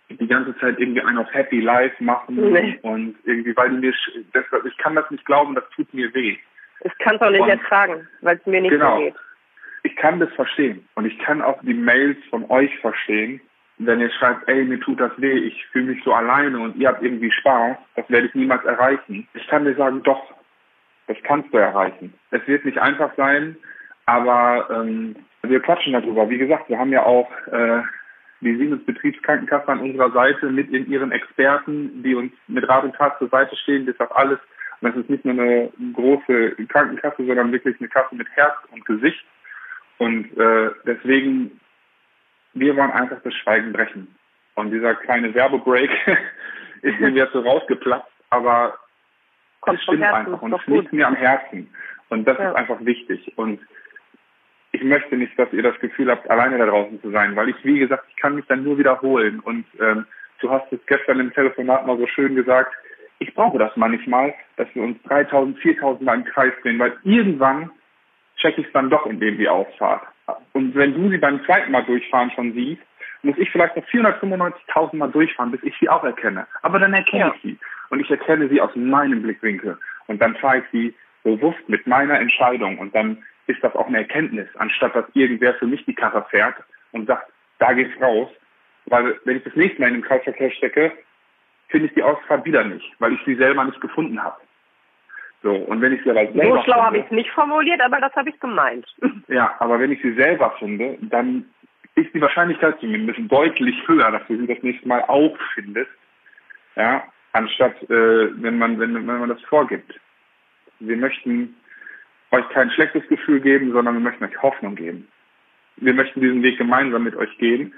[0.09, 2.79] die die ganze Zeit irgendwie einen auf Happy Life machen Nee.
[2.83, 3.95] und irgendwie, weil die mir,
[4.33, 6.37] das, ich kann das nicht glauben, das tut mir weh.
[6.85, 8.97] Ich kann es auch nicht Und- ertragen, weil es mir nicht Genau.
[8.99, 9.14] so geht.
[9.83, 13.41] Ich kann das verstehen und ich kann auch die Mails von euch verstehen,
[13.79, 16.89] wenn ihr schreibt, ey, mir tut das weh, ich fühle mich so alleine und ihr
[16.89, 19.29] habt irgendwie Spaß, das werde ich niemals erreichen.
[19.35, 20.22] Ich kann dir sagen, doch,
[21.09, 22.14] das kannst du erreichen.
[22.31, 23.57] Es wird nicht einfach sein,
[24.07, 26.29] aber ähm, wir quatschen darüber.
[26.31, 27.83] Wie gesagt, wir haben ja auch äh,
[28.41, 32.95] die Siemens Betriebskrankenkasse an unserer Seite mit in ihren Experten, die uns mit Rat und
[32.95, 34.39] Tat zur Seite stehen, bis auf alles.
[34.81, 38.85] Und das ist nicht nur eine große Krankenkasse, sondern wirklich eine Kasse mit Herz und
[38.85, 39.24] Gesicht.
[39.99, 41.59] Und äh, deswegen,
[42.57, 44.14] wir wollen einfach das Schweigen brechen.
[44.54, 45.90] Und dieser kleine Werbebreak
[46.82, 48.78] ist mir jetzt so rausgeplatzt, aber
[49.61, 51.70] Kommt es stimmt Herzen, einfach und es liegt mir am Herzen.
[52.09, 52.50] Und das Ja.
[52.50, 53.32] ist einfach wichtig.
[53.36, 53.61] Und
[54.72, 57.64] ich möchte nicht, dass ihr das Gefühl habt, alleine da draußen zu sein, weil ich,
[57.64, 59.40] wie gesagt, ich kann mich dann nur wiederholen.
[59.40, 60.07] Und ähm,
[60.40, 62.74] du hast es gestern im Telefonat mal so schön gesagt,
[63.18, 67.70] ich brauche das manchmal, dass wir uns 3000, 4000 Mal im Kreis drehen, weil irgendwann
[68.36, 70.02] checke ich es dann doch in dem die Ausfahrt.
[70.53, 72.83] Und wenn du sie beim zweiten Mal durchfahren schon siehst,
[73.22, 76.47] muss ich vielleicht noch 495.000 Mal durchfahren, bis ich sie auch erkenne.
[76.62, 77.35] Aber dann erkenne Ja.
[77.35, 77.59] ich sie.
[77.91, 79.79] Und ich erkenne sie aus meinem Blickwinkel.
[80.07, 82.79] Und dann fahre ich sie bewusst mit meiner Entscheidung.
[82.79, 86.57] Und dann ist das auch eine Erkenntnis, anstatt dass irgendwer für mich die Karre fährt
[86.93, 88.29] und sagt, da geht's raus.
[88.87, 90.93] Weil wenn ich das nächste Mal in den Kreisverkehr stecke,
[91.68, 94.37] finde ich die Ausfahrt wieder nicht, weil ich sie selber nicht gefunden habe.
[95.43, 98.01] So, und wenn ich sie aber selber So schlau habe ich es nicht formuliert, aber
[98.01, 98.87] das habe ich gemeint.
[99.28, 101.45] ja, aber wenn ich sie selber finde, dann
[101.95, 105.91] ist die Wahrscheinlichkeit zumindest deutlich höher, dass du sie das nächste Mal auch findest.
[106.74, 109.99] Ja, anstatt äh, wenn man wenn, wenn man das vorgibt.
[110.78, 111.55] Wir möchten
[112.32, 115.09] euch kein schlechtes Gefühl geben, sondern wir möchten euch Hoffnung geben.
[115.76, 117.72] Wir möchten diesen Weg gemeinsam mit euch gehen.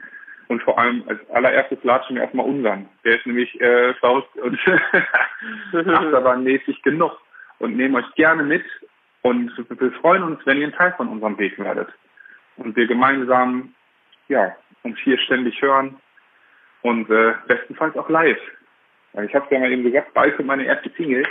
[0.48, 2.88] Und vor allem als allererstes latschen wir erstmal unseren.
[3.04, 4.58] Der ist nämlich äh, Faust und
[5.74, 7.12] achterbahnmäßig genug.
[7.58, 8.64] Und nehmen euch gerne mit.
[9.22, 11.88] Und wir freuen uns, wenn ihr ein Teil von unserem Weg werdet.
[12.56, 13.74] Und wir gemeinsam,
[14.28, 15.96] ja, uns hier ständig hören.
[16.82, 18.38] Und äh, bestenfalls auch live.
[19.12, 21.26] Weil ich habe ja mal eben gesagt, bald kommt meine erste Single.